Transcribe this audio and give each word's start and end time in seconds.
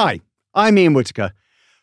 Hi, 0.00 0.20
I'm 0.54 0.78
Ian 0.78 0.94
Whitaker, 0.94 1.32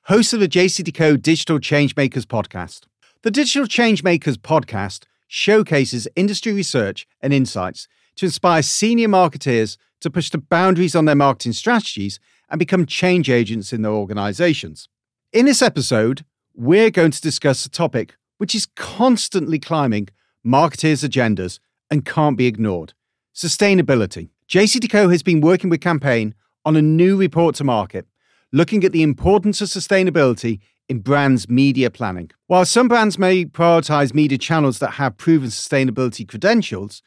host 0.03 0.31
of 0.31 0.39
the 0.39 0.47
JCDecaux 0.47 1.21
Digital 1.21 1.59
Changemakers 1.59 2.23
podcast. 2.23 2.83
The 3.23 3.29
Digital 3.29 3.67
Changemakers 3.67 4.37
podcast 4.37 5.03
showcases 5.27 6.07
industry 6.15 6.53
research 6.53 7.05
and 7.19 7.33
insights 7.33 7.89
to 8.15 8.27
inspire 8.27 8.61
senior 8.61 9.09
marketeers 9.09 9.75
to 9.99 10.09
push 10.09 10.29
the 10.29 10.37
boundaries 10.37 10.95
on 10.95 11.03
their 11.03 11.13
marketing 11.13 11.51
strategies 11.51 12.21
and 12.49 12.57
become 12.57 12.85
change 12.85 13.29
agents 13.29 13.73
in 13.73 13.81
their 13.81 13.91
organizations. 13.91 14.87
In 15.33 15.45
this 15.45 15.61
episode, 15.61 16.23
we're 16.53 16.91
going 16.91 17.11
to 17.11 17.19
discuss 17.19 17.65
a 17.65 17.69
topic 17.69 18.15
which 18.37 18.55
is 18.55 18.65
constantly 18.77 19.59
climbing 19.59 20.07
marketers' 20.41 21.03
agendas 21.03 21.59
and 21.91 22.05
can't 22.05 22.37
be 22.37 22.47
ignored 22.47 22.93
sustainability. 23.35 24.29
JCDecaux 24.47 25.11
has 25.11 25.21
been 25.21 25.41
working 25.41 25.69
with 25.69 25.81
Campaign 25.81 26.33
on 26.65 26.75
a 26.75 26.81
new 26.81 27.15
report 27.15 27.55
to 27.55 27.63
market 27.63 28.07
looking 28.51 28.83
at 28.85 28.93
the 28.93 29.03
importance 29.03 29.59
of 29.59 29.67
sustainability 29.67 30.59
in 30.87 30.99
brands' 30.99 31.49
media 31.49 31.89
planning. 31.89 32.31
While 32.47 32.65
some 32.65 32.87
brands 32.87 33.19
may 33.19 33.43
prioritize 33.43 34.13
media 34.13 34.37
channels 34.37 34.79
that 34.79 34.91
have 34.91 35.17
proven 35.17 35.49
sustainability 35.49 36.27
credentials, 36.27 37.01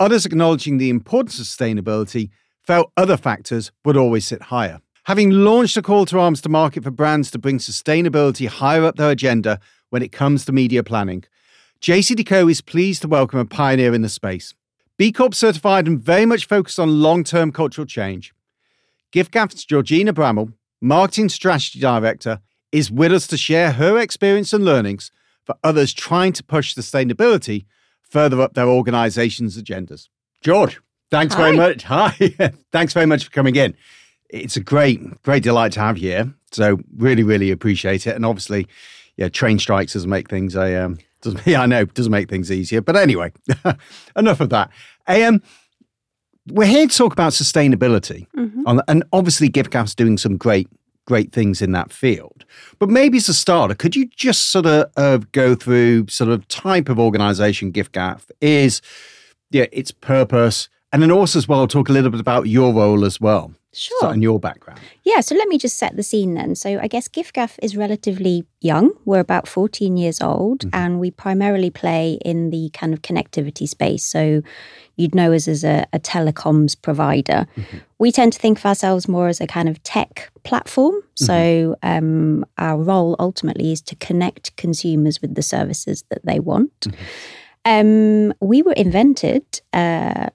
others 0.00 0.24
acknowledging 0.24 0.78
the 0.78 0.88
importance 0.88 1.38
of 1.38 1.44
sustainability 1.44 2.30
felt 2.62 2.90
other 2.96 3.16
factors 3.16 3.70
would 3.84 3.96
always 3.96 4.26
sit 4.26 4.42
higher. 4.42 4.80
Having 5.04 5.30
launched 5.30 5.76
a 5.76 5.82
call 5.82 6.06
to 6.06 6.18
arms 6.18 6.40
to 6.42 6.48
market 6.48 6.84
for 6.84 6.90
brands 6.90 7.30
to 7.32 7.38
bring 7.38 7.58
sustainability 7.58 8.46
higher 8.46 8.84
up 8.84 8.96
their 8.96 9.10
agenda 9.10 9.58
when 9.90 10.02
it 10.02 10.12
comes 10.12 10.44
to 10.44 10.52
media 10.52 10.82
planning, 10.82 11.24
JCDecaux 11.80 12.50
is 12.50 12.60
pleased 12.60 13.02
to 13.02 13.08
welcome 13.08 13.38
a 13.38 13.44
pioneer 13.44 13.94
in 13.94 14.02
the 14.02 14.08
space. 14.08 14.54
B 14.96 15.12
Corp 15.12 15.34
certified 15.34 15.86
and 15.86 16.00
very 16.00 16.26
much 16.26 16.46
focused 16.46 16.78
on 16.78 17.02
long 17.02 17.24
term 17.24 17.52
cultural 17.52 17.86
change. 17.86 18.32
Giffgaff's 19.12 19.64
Georgina 19.64 20.12
Bramall, 20.12 20.52
Marketing 20.80 21.28
Strategy 21.28 21.80
Director, 21.80 22.40
is 22.72 22.90
with 22.90 23.12
us 23.12 23.26
to 23.28 23.36
share 23.36 23.72
her 23.72 23.98
experience 23.98 24.52
and 24.52 24.64
learnings 24.64 25.10
for 25.44 25.54
others 25.64 25.92
trying 25.92 26.32
to 26.34 26.44
push 26.44 26.74
sustainability 26.74 27.64
further 28.02 28.40
up 28.40 28.54
their 28.54 28.68
organization's 28.68 29.60
agendas. 29.60 30.08
George, 30.42 30.80
thanks 31.10 31.34
Hi. 31.34 31.42
very 31.42 31.56
much. 31.56 31.82
Hi. 31.84 32.10
thanks 32.72 32.92
very 32.92 33.06
much 33.06 33.24
for 33.24 33.30
coming 33.30 33.56
in. 33.56 33.74
It's 34.28 34.56
a 34.56 34.60
great, 34.60 35.22
great 35.22 35.42
delight 35.42 35.72
to 35.72 35.80
have 35.80 35.98
you 35.98 36.10
here. 36.10 36.34
So 36.52 36.78
really, 36.96 37.22
really 37.22 37.50
appreciate 37.50 38.06
it. 38.06 38.14
And 38.14 38.24
obviously, 38.26 38.66
yeah, 39.16 39.28
train 39.28 39.58
strikes 39.58 39.94
doesn't 39.94 40.08
make 40.08 40.28
things 40.28 40.54
a 40.54 40.84
um 40.84 40.98
doesn't 41.22 41.40
yeah, 41.46 41.62
I 41.62 41.66
know, 41.66 41.84
doesn't 41.84 42.12
make 42.12 42.28
things 42.28 42.52
easier. 42.52 42.80
But 42.80 42.96
anyway, 42.96 43.32
enough 44.16 44.40
of 44.40 44.50
that. 44.50 44.70
Um 45.06 45.42
we're 46.52 46.66
here 46.66 46.86
to 46.86 46.96
talk 46.96 47.12
about 47.12 47.32
sustainability. 47.32 48.26
Mhm. 48.36 48.62
On, 48.66 48.80
and 48.88 49.04
obviously 49.12 49.48
giffgaff's 49.48 49.94
doing 49.94 50.18
some 50.18 50.36
great, 50.36 50.68
great 51.06 51.32
things 51.32 51.62
in 51.62 51.72
that 51.72 51.92
field. 51.92 52.44
But 52.78 52.88
maybe 52.90 53.16
as 53.18 53.28
a 53.28 53.34
starter, 53.34 53.74
could 53.74 53.96
you 53.96 54.06
just 54.14 54.50
sort 54.50 54.66
of 54.66 54.90
uh, 54.96 55.18
go 55.32 55.54
through 55.54 56.06
sort 56.08 56.30
of 56.30 56.46
type 56.48 56.88
of 56.88 56.98
organization 56.98 57.72
giffgaff 57.72 58.22
is, 58.40 58.80
yeah, 59.50 59.66
its 59.72 59.90
purpose, 59.90 60.68
and 60.92 61.02
then 61.02 61.10
also 61.10 61.38
as 61.38 61.48
well 61.48 61.66
talk 61.66 61.88
a 61.88 61.92
little 61.92 62.10
bit 62.10 62.20
about 62.20 62.46
your 62.48 62.72
role 62.74 63.04
as 63.04 63.20
well. 63.20 63.52
Sure. 63.74 63.98
So, 64.00 64.08
and 64.08 64.22
your 64.22 64.40
background. 64.40 64.80
Yeah, 65.04 65.20
so 65.20 65.34
let 65.34 65.46
me 65.48 65.58
just 65.58 65.76
set 65.76 65.94
the 65.94 66.02
scene 66.02 66.34
then. 66.34 66.54
So 66.54 66.78
I 66.80 66.88
guess 66.88 67.06
giffgaff 67.06 67.58
is 67.62 67.76
relatively 67.76 68.44
young. 68.60 68.92
We're 69.04 69.20
about 69.20 69.46
14 69.46 69.96
years 69.96 70.20
old 70.22 70.60
Mhm. 70.60 70.70
and 70.72 70.98
we 71.00 71.10
primarily 71.10 71.70
play 71.70 72.18
in 72.24 72.50
the 72.50 72.70
kind 72.72 72.94
of 72.94 73.02
connectivity 73.02 73.68
space. 73.68 74.04
So 74.04 74.40
you'd 74.96 75.14
know 75.14 75.32
us 75.34 75.46
as 75.48 75.64
a, 75.64 75.86
a 75.92 75.98
telecoms 76.00 76.80
provider. 76.80 77.46
Mhm. 77.56 77.80
We 77.98 78.10
tend 78.10 78.32
to 78.32 78.38
think 78.38 78.58
of 78.58 78.64
ourselves 78.66 79.06
more 79.06 79.28
as 79.28 79.40
a 79.40 79.46
kind 79.46 79.68
of 79.68 79.82
tech 79.82 80.30
platform. 80.44 80.94
So 81.14 81.76
um, 81.82 82.44
our 82.56 82.78
role 82.82 83.16
ultimately 83.18 83.70
is 83.72 83.82
to 83.82 83.96
connect 83.96 84.56
consumers 84.56 85.20
with 85.20 85.34
the 85.34 85.42
services 85.42 86.04
that 86.08 86.24
they 86.24 86.40
want. 86.40 86.72
Mhm. 86.80 86.94
Um, 87.64 88.32
we 88.40 88.62
were 88.62 88.72
invented 88.72 89.44
uh, 89.74 90.28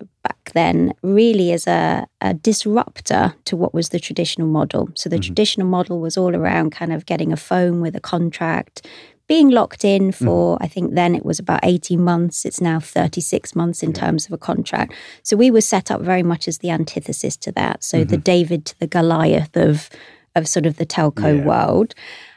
then 0.54 0.94
really 1.02 1.52
as 1.52 1.68
a, 1.68 2.08
a 2.22 2.34
disruptor 2.34 3.34
to 3.46 3.56
what 3.56 3.74
was 3.74 3.90
the 3.90 4.00
traditional 4.00 4.48
model. 4.48 4.90
So 4.96 5.10
the 5.10 5.18
Mhm. 5.18 5.24
traditional 5.24 5.68
model 5.68 6.00
was 6.00 6.18
all 6.18 6.36
around 6.36 6.72
kind 6.72 6.94
of 6.94 7.06
getting 7.06 7.32
a 7.34 7.38
phone 7.38 7.82
with 7.82 7.96
a 7.96 8.00
contract, 8.00 8.88
being 9.28 9.50
locked 9.50 9.86
in 9.86 10.12
for, 10.12 10.58
I 10.62 10.68
think 10.68 10.96
then 10.96 11.16
it 11.16 11.26
was 11.26 11.40
about 11.40 11.62
18 11.64 12.02
months. 12.02 12.46
It's 12.46 12.60
now 12.62 12.80
36 12.80 13.56
months 13.56 13.82
in 13.82 13.90
Yeah. 13.92 14.02
terms 14.02 14.26
of 14.26 14.34
a 14.34 14.38
contract. 14.38 14.94
So 15.24 15.38
we 15.38 15.50
were 15.52 15.62
set 15.62 15.90
up 15.92 16.02
very 16.02 16.24
much 16.24 16.48
as 16.48 16.58
the 16.60 16.70
antithesis 16.72 17.38
to 17.38 17.52
that. 17.54 17.84
So 17.84 18.04
the 18.04 18.18
David 18.18 18.66
to 18.66 18.80
the 18.80 18.88
Goliath 18.88 19.56
of, 19.56 19.90
of 20.36 20.48
sort 20.48 20.66
of 20.66 20.76
the 20.78 20.86
telco 20.86 21.38
Yeah. 21.38 21.46
world. 21.46 21.96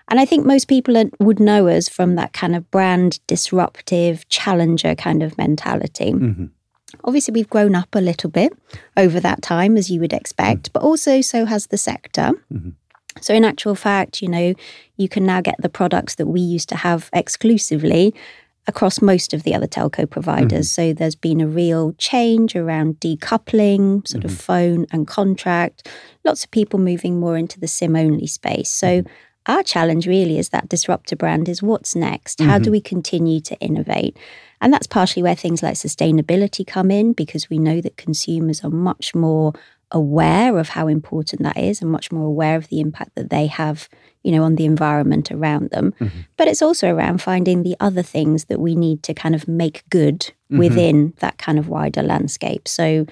And 0.09 0.21
I 0.21 0.25
think 0.25 0.47
most 0.47 0.69
people 0.69 0.97
are- 0.97 1.11
would 1.19 1.41
know 1.41 1.67
us 1.67 1.89
from 1.89 2.15
that 2.15 2.33
kind 2.33 2.55
of 2.55 2.71
brand 2.71 3.19
disruptive 3.27 4.29
challenger 4.29 4.95
kind 4.95 5.23
of 5.23 5.37
mentality. 5.37 6.13
Mhm. 6.13 6.51
Obviously, 7.05 7.33
we've 7.33 7.51
grown 7.51 7.75
up 7.75 7.95
a 7.95 8.01
little 8.01 8.31
bit 8.31 8.53
over 8.97 9.21
that 9.21 9.43
time, 9.43 9.77
as 9.77 9.91
you 9.91 10.01
would 10.01 10.13
expect, 10.13 10.73
but 10.73 10.83
also 10.83 11.21
so 11.21 11.45
has 11.45 11.69
the 11.69 11.79
sector. 11.79 12.33
Mhm. 12.53 12.73
So, 13.21 13.35
in 13.35 13.45
actual 13.45 13.75
fact, 13.75 14.23
you 14.23 14.29
know, 14.29 14.55
you 14.97 15.09
can 15.09 15.25
now 15.25 15.41
get 15.41 15.57
the 15.61 15.69
products 15.69 16.17
that 16.17 16.27
we 16.27 16.41
used 16.41 16.69
to 16.71 16.77
have 16.77 17.09
exclusively 17.13 18.15
across 18.69 19.01
most 19.01 19.33
of 19.33 19.45
the 19.45 19.55
other 19.55 19.69
telco 19.69 20.11
providers. 20.11 20.69
Mm-hmm. 20.69 20.91
So, 20.91 20.93
there's 20.93 21.15
been 21.15 21.41
a 21.41 21.47
real 21.47 21.93
change 21.99 22.55
around 22.55 23.01
decoupling, 23.01 24.07
sort 24.07 24.25
of 24.25 24.33
mm-hmm. 24.33 24.39
phone 24.39 24.87
and 24.93 25.07
contract, 25.07 25.89
lots 26.25 26.45
of 26.45 26.51
people 26.51 26.79
moving 26.79 27.19
more 27.19 27.37
into 27.37 27.59
the 27.59 27.69
SIM 27.69 27.97
only 27.97 28.27
space. 28.27 28.71
So, 28.71 29.03
mm-hmm. 29.03 29.13
Our 29.47 29.63
challenge 29.63 30.07
really 30.07 30.39
is 30.39 30.51
that 30.51 30.69
disruptor 30.69 31.17
brand 31.17 31.49
is 31.49 31.63
what's 31.63 31.95
next? 31.95 32.41
How 32.41 32.59
do 32.59 32.65
mm-hmm. 32.65 32.73
we 32.73 32.81
continue 32.81 33.41
to 33.41 33.57
innovate? 33.59 34.17
And 34.61 34.73
that's 34.73 34.87
partially 34.87 35.23
where 35.23 35.35
things 35.35 35.63
like 35.63 35.75
sustainability 35.75 36.67
come 36.67 36.91
in 36.91 37.13
because 37.13 37.51
we 37.51 37.59
know 37.59 37.81
that 37.81 37.97
consumers 37.97 38.65
are 38.65 38.71
much 38.71 39.15
more 39.15 39.53
aware 39.93 40.59
of 40.59 40.71
how 40.71 40.89
important 40.89 41.43
that 41.43 41.57
is 41.57 41.81
and 41.81 41.91
much 41.91 42.11
more 42.11 42.27
aware 42.27 42.57
of 42.57 42.69
the 42.69 42.81
impact 42.81 43.15
that 43.15 43.31
they 43.31 43.47
have, 43.47 43.89
you 44.23 44.33
know, 44.33 44.43
on 44.43 44.57
the 44.57 44.65
environment 44.65 45.31
around 45.31 45.71
them. 45.71 45.95
Mm-hmm. 46.01 46.21
But 46.37 46.49
it's 46.49 46.63
also 46.63 46.93
around 46.93 47.23
finding 47.23 47.63
the 47.63 47.77
other 47.79 48.03
things 48.03 48.47
that 48.47 48.59
we 48.59 48.75
need 48.75 49.03
to 49.05 49.15
kind 49.15 49.35
of 49.35 49.47
make 49.47 49.85
good 49.91 50.21
mm-hmm. 50.21 50.59
within 50.59 51.13
that 51.19 51.39
kind 51.39 51.59
of 51.59 51.69
wider 51.69 52.03
landscape. 52.03 52.67
So 52.67 53.07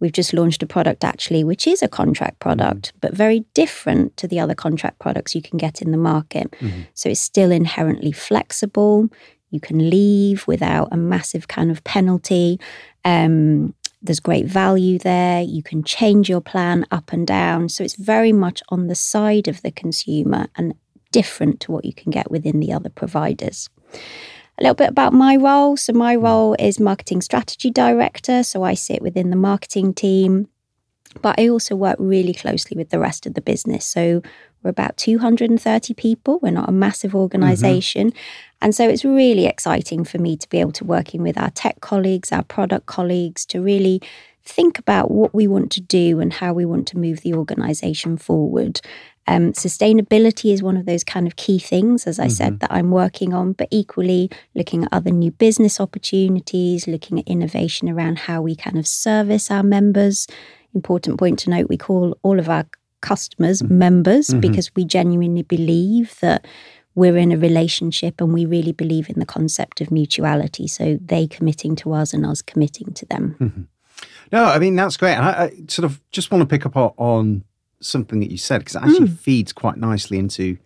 we've 0.00 0.12
just 0.12 0.32
launched 0.32 0.62
a 0.62 0.66
product 0.66 1.04
actually 1.04 1.44
which 1.44 1.66
is 1.66 1.82
a 1.82 1.88
contract 1.88 2.38
product 2.40 2.92
but 3.00 3.14
very 3.14 3.44
different 3.54 4.16
to 4.16 4.28
the 4.28 4.38
other 4.40 4.54
contract 4.54 4.98
products 4.98 5.34
you 5.34 5.42
can 5.42 5.58
get 5.58 5.80
in 5.80 5.90
the 5.90 5.96
market. 5.96 6.54
So 6.94 7.08
it's 7.08 7.20
still 7.20 7.50
inherently 7.50 8.12
flexible. 8.12 9.08
You 9.50 9.60
can 9.60 9.88
leave 9.90 10.46
without 10.46 10.88
a 10.90 10.96
massive 10.96 11.46
kind 11.48 11.70
of 11.70 11.84
penalty. 11.84 12.58
Um, 13.04 13.74
there's 14.02 14.20
great 14.20 14.46
value 14.46 14.98
there. 14.98 15.42
You 15.42 15.62
can 15.62 15.82
change 15.82 16.28
your 16.28 16.42
plan 16.42 16.84
up 16.90 17.12
and 17.12 17.26
down. 17.26 17.68
So 17.70 17.82
it's 17.84 17.96
very 17.96 18.32
much 18.32 18.62
on 18.68 18.88
the 18.88 18.94
side 18.94 19.48
of 19.48 19.62
the 19.62 19.70
consumer 19.70 20.48
and 20.56 20.74
different 21.10 21.60
to 21.60 21.72
what 21.72 21.84
you 21.84 21.94
can 21.94 22.10
get 22.10 22.30
within 22.30 22.60
the 22.60 22.72
other 22.72 22.90
providers. 22.90 23.70
A 24.58 24.62
little 24.62 24.74
bit 24.74 24.90
about 24.90 25.12
my 25.12 25.36
role. 25.36 25.76
So, 25.76 25.92
my 25.92 26.16
mm. 26.16 26.22
role 26.22 26.56
is 26.58 26.78
marketing 26.78 27.22
strategy 27.22 27.70
director. 27.70 28.42
So, 28.42 28.62
I 28.62 28.74
sit 28.74 29.02
within 29.02 29.30
the 29.30 29.36
marketing 29.36 29.94
team, 29.94 30.48
but 31.22 31.38
I 31.38 31.48
also 31.48 31.74
work 31.74 31.96
really 31.98 32.34
closely 32.34 32.76
with 32.76 32.90
the 32.90 32.98
rest 32.98 33.26
of 33.26 33.34
the 33.34 33.40
business. 33.40 33.84
So, 33.84 34.22
we're 34.64 34.70
about 34.70 34.96
230 34.96 35.94
people. 35.94 36.38
We're 36.42 36.50
not 36.50 36.68
a 36.68 36.72
massive 36.72 37.10
mm-hmm. 37.10 37.18
organization. 37.18 38.12
And 38.62 38.74
so 38.74 38.88
it's 38.88 39.04
really 39.04 39.44
exciting 39.44 40.04
for 40.04 40.18
me 40.18 40.38
to 40.38 40.48
be 40.48 40.58
able 40.58 40.72
to 40.72 40.84
working 40.84 41.22
with 41.22 41.38
our 41.38 41.50
tech 41.50 41.80
colleagues, 41.82 42.32
our 42.32 42.42
product 42.42 42.86
colleagues 42.86 43.44
to 43.46 43.60
really 43.60 44.00
think 44.42 44.78
about 44.78 45.10
what 45.10 45.34
we 45.34 45.46
want 45.46 45.70
to 45.72 45.80
do 45.80 46.18
and 46.18 46.32
how 46.32 46.52
we 46.52 46.64
want 46.64 46.86
to 46.88 46.98
move 46.98 47.20
the 47.20 47.34
organization 47.34 48.16
forward. 48.16 48.80
Um, 49.26 49.52
sustainability 49.52 50.52
is 50.52 50.62
one 50.62 50.76
of 50.76 50.86
those 50.86 51.02
kind 51.02 51.26
of 51.26 51.36
key 51.36 51.58
things, 51.58 52.06
as 52.06 52.18
I 52.18 52.28
said, 52.28 52.54
mm-hmm. 52.54 52.58
that 52.58 52.72
I'm 52.72 52.90
working 52.90 53.32
on, 53.32 53.52
but 53.52 53.68
equally 53.70 54.30
looking 54.54 54.84
at 54.84 54.92
other 54.92 55.10
new 55.10 55.30
business 55.30 55.80
opportunities, 55.80 56.86
looking 56.86 57.18
at 57.18 57.28
innovation 57.28 57.88
around 57.88 58.18
how 58.18 58.42
we 58.42 58.54
kind 58.54 58.78
of 58.78 58.86
service 58.86 59.50
our 59.50 59.62
members. 59.62 60.26
Important 60.74 61.18
point 61.18 61.38
to 61.40 61.50
note 61.50 61.68
we 61.68 61.78
call 61.78 62.18
all 62.22 62.38
of 62.38 62.48
our 62.48 62.66
customers 63.00 63.62
mm-hmm. 63.62 63.78
members 63.78 64.28
mm-hmm. 64.28 64.40
because 64.40 64.74
we 64.74 64.84
genuinely 64.84 65.42
believe 65.42 66.18
that 66.20 66.46
we're 66.94 67.16
in 67.16 67.32
a 67.32 67.36
relationship 67.36 68.20
and 68.20 68.32
we 68.32 68.46
really 68.46 68.72
believe 68.72 69.08
in 69.08 69.18
the 69.18 69.26
concept 69.26 69.80
of 69.80 69.90
mutuality. 69.90 70.68
So 70.68 70.98
they 71.04 71.26
committing 71.26 71.76
to 71.76 71.92
us 71.92 72.12
and 72.12 72.24
us 72.24 72.40
committing 72.42 72.92
to 72.94 73.06
them. 73.06 73.68
No, 74.32 74.44
I 74.44 74.58
mean 74.58 74.76
that's 74.76 74.96
great. 74.96 75.14
And 75.14 75.24
I, 75.24 75.44
I 75.44 75.52
sort 75.68 75.84
of 75.84 76.00
just 76.10 76.30
want 76.30 76.42
to 76.42 76.46
pick 76.46 76.66
up 76.66 76.76
on 76.76 77.44
something 77.84 78.20
that 78.20 78.30
you 78.30 78.38
said 78.38 78.58
because 78.60 78.76
it 78.76 78.82
actually 78.82 79.08
feeds 79.08 79.52
quite 79.52 79.76
nicely 79.76 80.18
into 80.18 80.58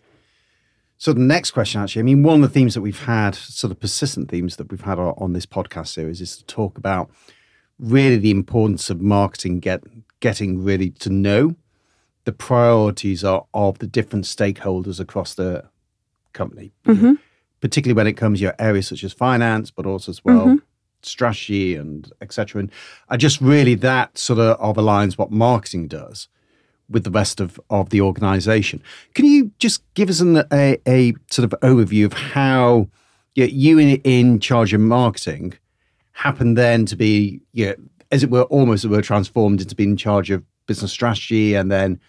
of 1.07 1.15
the 1.15 1.21
next 1.21 1.51
question. 1.51 1.81
Actually, 1.81 2.01
I 2.01 2.03
mean, 2.03 2.23
one 2.23 2.35
of 2.35 2.41
the 2.41 2.53
themes 2.53 2.73
that 2.73 2.81
we've 2.81 3.05
had, 3.05 3.33
sort 3.35 3.71
of 3.71 3.79
persistent 3.79 4.29
themes 4.29 4.57
that 4.57 4.69
we've 4.69 4.81
had 4.81 4.99
on, 4.99 5.33
this 5.33 5.45
podcast 5.45 5.87
series, 5.87 6.19
is 6.19 6.37
to 6.37 6.45
talk 6.45 6.77
about 6.77 7.09
really 7.79 8.17
the 8.17 8.31
importance 8.31 8.89
of 8.89 8.99
marketing 9.01 9.59
get 9.59 9.81
getting 10.19 10.61
really 10.61 10.89
to 10.89 11.09
know 11.09 11.55
the 12.25 12.33
priorities 12.33 13.23
are 13.23 13.45
of 13.53 13.79
the 13.79 13.87
different 13.87 14.25
stakeholders 14.25 14.99
across 14.99 15.33
the 15.33 15.63
company, 16.33 16.73
Mhm. 16.85 17.17
particularly 17.61 17.95
when 17.95 18.05
it 18.07 18.17
comes 18.17 18.39
to 18.39 18.43
your 18.43 18.55
areas 18.59 18.87
such 18.89 19.05
as 19.05 19.13
finance, 19.13 19.71
but 19.71 19.85
also 19.85 20.11
as 20.11 20.23
well 20.25 20.47
Mhm. 20.47 20.61
strategy 21.01 21.75
and 21.75 22.11
etc. 22.19 22.59
And 22.59 22.71
I 23.07 23.15
just 23.15 23.39
really 23.39 23.75
that 23.75 24.17
sort 24.17 24.39
of, 24.39 24.59
of 24.59 24.75
aligns 24.75 25.17
what 25.17 25.31
marketing 25.31 25.87
does 25.87 26.27
with 26.89 27.03
the 27.03 27.11
rest 27.11 27.39
of, 27.39 27.59
of 27.69 27.89
the 27.89 28.01
organization. 28.01 28.81
Can 29.13 29.25
you 29.25 29.51
just 29.59 29.81
give 29.93 30.09
us 30.09 30.19
an, 30.19 30.43
a, 30.51 30.77
a 30.87 31.13
sort 31.29 31.45
of 31.45 31.59
overview 31.61 32.05
of 32.05 32.13
how 32.13 32.89
you, 33.35 33.45
you 33.45 33.79
in, 33.79 34.01
in 34.03 34.39
charge 34.39 34.73
of 34.73 34.81
marketing 34.81 35.53
happened 36.13 36.57
then 36.57 36.85
to 36.85 36.95
be, 36.95 37.41
you 37.53 37.67
know, 37.67 37.75
as 38.11 38.23
it 38.23 38.29
were, 38.29 38.43
almost 38.43 38.83
it 38.83 38.89
were 38.89 39.01
transformed 39.01 39.61
into 39.61 39.75
being 39.75 39.91
in 39.91 39.97
charge 39.97 40.31
of 40.31 40.43
business 40.65 40.91
strategy 40.91 41.55
and 41.55 41.71
then 41.71 41.99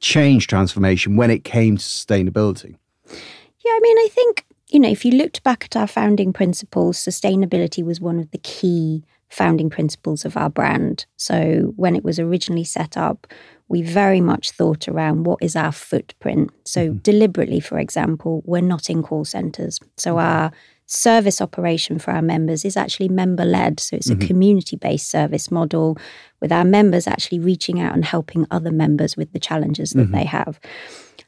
change 0.00 0.46
transformation 0.46 1.16
when 1.16 1.30
it 1.30 1.44
came 1.44 1.76
to 1.76 1.82
sustainability? 1.82 2.76
Yeah, 3.06 3.72
I 3.72 3.80
mean, 3.82 3.98
I 3.98 4.08
think, 4.10 4.46
you 4.68 4.80
know, 4.80 4.88
if 4.88 5.04
you 5.04 5.12
looked 5.12 5.42
back 5.42 5.64
at 5.64 5.76
our 5.76 5.86
founding 5.86 6.32
principles, 6.32 6.98
sustainability 6.98 7.84
was 7.84 8.00
one 8.00 8.18
of 8.18 8.30
the 8.30 8.38
key 8.38 9.04
founding 9.28 9.68
principles 9.68 10.24
of 10.24 10.36
our 10.36 10.48
brand. 10.48 11.06
So 11.16 11.72
when 11.76 11.94
it 11.94 12.04
was 12.04 12.18
originally 12.18 12.64
set 12.64 12.96
up, 12.96 13.26
we 13.68 13.82
very 13.82 14.20
much 14.20 14.52
thought 14.52 14.88
around 14.88 15.24
what 15.24 15.38
is 15.42 15.54
our 15.54 15.72
footprint. 15.72 16.50
So 16.64 16.88
mm-hmm. 16.88 16.98
deliberately, 16.98 17.60
for 17.60 17.78
example, 17.78 18.42
we're 18.46 18.62
not 18.62 18.88
in 18.88 19.02
call 19.02 19.24
centers. 19.24 19.78
So 19.96 20.12
mm-hmm. 20.12 20.26
our 20.26 20.52
service 20.86 21.42
operation 21.42 21.98
for 21.98 22.12
our 22.12 22.22
members 22.22 22.64
is 22.64 22.76
actually 22.76 23.10
member 23.10 23.44
led. 23.44 23.78
So 23.78 23.96
it's 23.96 24.08
a 24.08 24.14
mm-hmm. 24.14 24.26
community 24.26 24.76
based 24.76 25.10
service 25.10 25.50
model 25.50 25.98
with 26.40 26.50
our 26.50 26.64
members 26.64 27.06
actually 27.06 27.40
reaching 27.40 27.78
out 27.78 27.94
and 27.94 28.04
helping 28.04 28.46
other 28.50 28.72
members 28.72 29.16
with 29.16 29.32
the 29.32 29.38
challenges 29.38 29.90
that 29.90 30.12
they 30.12 30.24
have. 30.24 30.58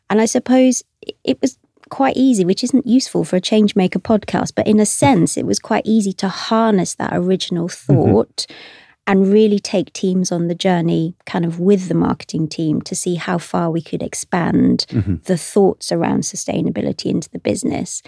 And 0.09 0.21
I 0.21 0.25
suppose 0.25 0.83
it 1.25 1.41
was 1.43 1.59
quite 1.91 2.17
easy, 2.17 2.45
which 2.45 2.65
isn't 2.65 2.87
useful 2.87 3.25
for 3.25 3.37
a 3.37 3.41
changemaker 3.41 4.01
podcast, 4.01 4.53
but 4.55 4.67
in 4.67 4.81
a 4.81 4.87
sense, 5.05 5.37
it 5.37 5.45
was 5.45 5.59
quite 5.59 5.85
easy 5.85 6.15
to 6.15 6.29
harness 6.29 6.95
that 6.95 7.11
original 7.13 7.69
thought 7.69 8.47
and 9.11 9.33
really 9.33 9.59
take 9.59 9.93
teams 9.93 10.31
on 10.31 10.47
the 10.47 10.55
journey 10.55 11.17
kind 11.27 11.45
of 11.45 11.59
with 11.59 11.89
the 11.89 11.95
marketing 11.95 12.47
team 12.47 12.81
to 12.81 12.95
see 12.95 13.17
how 13.17 13.39
far 13.39 13.69
we 13.69 13.83
could 13.83 14.05
expand 14.05 14.87
the 15.25 15.37
thoughts 15.37 15.91
around 15.91 16.21
sustainability 16.21 17.07
into 17.07 17.29
the 17.31 17.41
business. 17.41 18.05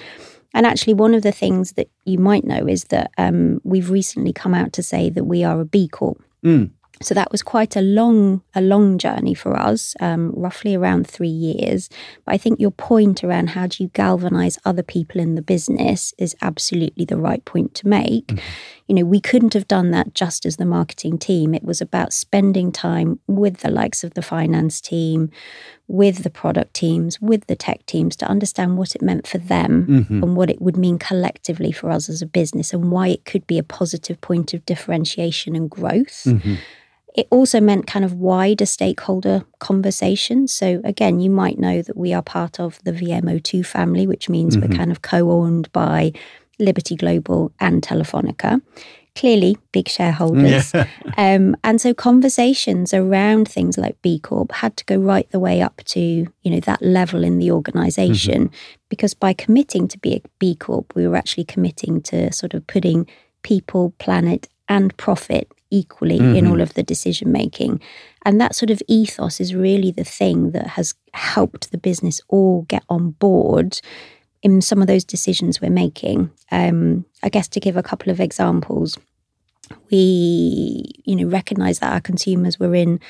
And 0.54 0.64
actually, 0.64 0.94
one 0.94 1.12
of 1.12 1.22
the 1.24 1.32
things 1.32 1.72
that 1.72 1.90
you 2.04 2.18
might 2.18 2.44
know 2.44 2.68
is 2.68 2.84
that 2.84 3.10
um, 3.18 3.60
we've 3.64 3.90
recently 3.90 4.32
come 4.32 4.54
out 4.54 4.72
to 4.74 4.82
say 4.84 5.10
that 5.10 5.24
we 5.24 5.42
are 5.42 5.60
a 5.60 5.64
B 5.64 5.88
Corp. 5.88 6.22
Mm. 6.44 6.70
So 7.00 7.14
that 7.14 7.32
was 7.32 7.42
quite 7.42 7.74
a 7.74 7.80
long, 7.80 8.42
a 8.54 8.60
long 8.60 8.96
journey 8.96 9.34
for 9.34 9.58
us, 9.58 9.96
um, 9.98 10.32
roughly 10.36 10.76
around 10.76 11.08
three 11.08 11.26
years. 11.26 11.88
But 12.24 12.34
I 12.34 12.38
think 12.38 12.60
your 12.60 12.70
point 12.70 13.24
around 13.24 13.50
how 13.50 13.66
do 13.66 13.82
you 13.82 13.90
galvanize 13.92 14.56
other 14.64 14.84
people 14.84 15.20
in 15.20 15.34
the 15.34 15.42
business 15.42 16.14
is 16.16 16.36
absolutely 16.42 17.04
the 17.04 17.16
right 17.16 17.44
point 17.44 17.74
to 17.76 17.88
make. 17.88 18.40
You 18.92 18.96
know, 18.96 19.06
we 19.06 19.22
couldn't 19.22 19.54
have 19.54 19.66
done 19.66 19.90
that 19.92 20.12
just 20.12 20.44
as 20.44 20.58
the 20.58 20.66
marketing 20.66 21.16
team. 21.16 21.54
It 21.54 21.64
was 21.64 21.80
about 21.80 22.12
spending 22.12 22.70
time 22.70 23.20
with 23.26 23.60
the 23.60 23.70
likes 23.70 24.04
of 24.04 24.12
the 24.12 24.20
finance 24.20 24.82
team, 24.82 25.30
with 25.88 26.24
the 26.24 26.28
product 26.28 26.74
teams, 26.74 27.18
with 27.18 27.46
the 27.46 27.56
tech 27.56 27.86
teams 27.86 28.16
to 28.16 28.26
understand 28.26 28.76
what 28.76 28.94
it 28.94 29.00
meant 29.00 29.26
for 29.26 29.38
them 29.38 29.86
mm-hmm. 29.86 30.22
and 30.22 30.36
what 30.36 30.50
it 30.50 30.60
would 30.60 30.76
mean 30.76 30.98
collectively 30.98 31.72
for 31.72 31.88
us 31.88 32.10
as 32.10 32.20
a 32.20 32.26
business 32.26 32.74
and 32.74 32.92
why 32.92 33.08
it 33.08 33.24
could 33.24 33.46
be 33.46 33.56
a 33.56 33.62
positive 33.62 34.20
point 34.20 34.52
of 34.52 34.66
differentiation 34.66 35.56
and 35.56 35.70
growth 35.70 36.24
mm-hmm. 36.24 36.56
it 37.14 37.26
also 37.30 37.62
meant 37.62 37.86
kind 37.86 38.04
of 38.04 38.12
wider 38.12 38.66
stakeholder 38.66 39.44
conversations. 39.58 40.52
So 40.52 40.82
again, 40.84 41.18
you 41.18 41.30
might 41.30 41.58
know 41.58 41.80
that 41.80 41.96
we 41.96 42.12
are 42.12 42.22
part 42.22 42.60
of 42.60 42.78
the 42.84 42.92
VMO2 42.92 43.64
family, 43.64 44.06
which 44.06 44.28
means 44.28 44.58
we're 44.58 44.64
mm-hmm. 44.64 44.76
kind 44.76 44.90
of 44.90 45.00
co-owned 45.00 45.72
by 45.72 46.12
Liberty 46.58 46.96
Global 46.96 47.52
and 47.60 47.82
Telefonica. 47.82 48.60
Clearly, 49.14 49.58
big 49.72 49.88
shareholders. 49.88 50.72
Um, 51.18 51.56
and 51.62 51.78
so 51.78 51.92
conversations 51.92 52.94
around 52.94 53.46
things 53.46 53.76
like 53.76 54.00
B 54.00 54.18
Corp 54.18 54.50
had 54.50 54.78
to 54.78 54.84
go 54.86 54.96
right 54.96 55.30
the 55.30 55.38
way 55.38 55.60
up 55.60 55.82
to, 55.88 56.00
you 56.00 56.50
know, 56.50 56.60
that 56.60 56.80
level 56.80 57.22
in 57.22 57.38
the 57.38 57.50
organization. 57.50 58.50
Because 58.88 59.12
by 59.12 59.34
committing 59.34 59.88
to 59.88 59.98
be 59.98 60.14
a 60.14 60.22
B 60.38 60.54
Corp, 60.54 60.94
we 60.94 61.06
were 61.06 61.16
actually 61.16 61.44
committing 61.44 62.00
to 62.02 62.32
sort 62.32 62.54
of 62.54 62.66
putting 62.66 63.06
people, 63.42 63.92
planet, 63.98 64.48
and 64.68 64.96
profit 64.96 65.52
equally 65.70 66.18
in 66.38 66.46
all 66.46 66.60
of 66.60 66.74
the 66.74 66.82
decision 66.82 67.32
making. 67.32 67.80
And 68.24 68.40
that 68.40 68.54
sort 68.54 68.70
of 68.70 68.80
ethos 68.88 69.40
is 69.40 69.54
really 69.54 69.90
the 69.90 70.04
thing 70.04 70.52
that 70.52 70.68
has 70.68 70.94
helped 71.12 71.70
the 71.70 71.78
business 71.78 72.20
all 72.28 72.62
get 72.62 72.84
on 72.88 73.10
board 73.12 73.80
in 74.42 74.60
some 74.60 74.80
of 74.80 74.88
those 74.88 75.04
decisions 75.04 75.60
we're 75.60 75.70
making. 75.70 76.30
Um, 76.50 77.04
I 77.22 77.28
guess 77.28 77.48
to 77.48 77.60
give 77.60 77.76
a 77.76 77.82
couple 77.82 78.10
of 78.10 78.20
examples, 78.20 78.98
we, 79.90 80.92
you 81.04 81.16
know, 81.16 81.26
recognize 81.26 81.78
that 81.78 81.92
our 81.92 82.00
consumers 82.00 82.58
were 82.58 82.74
in 82.74 83.00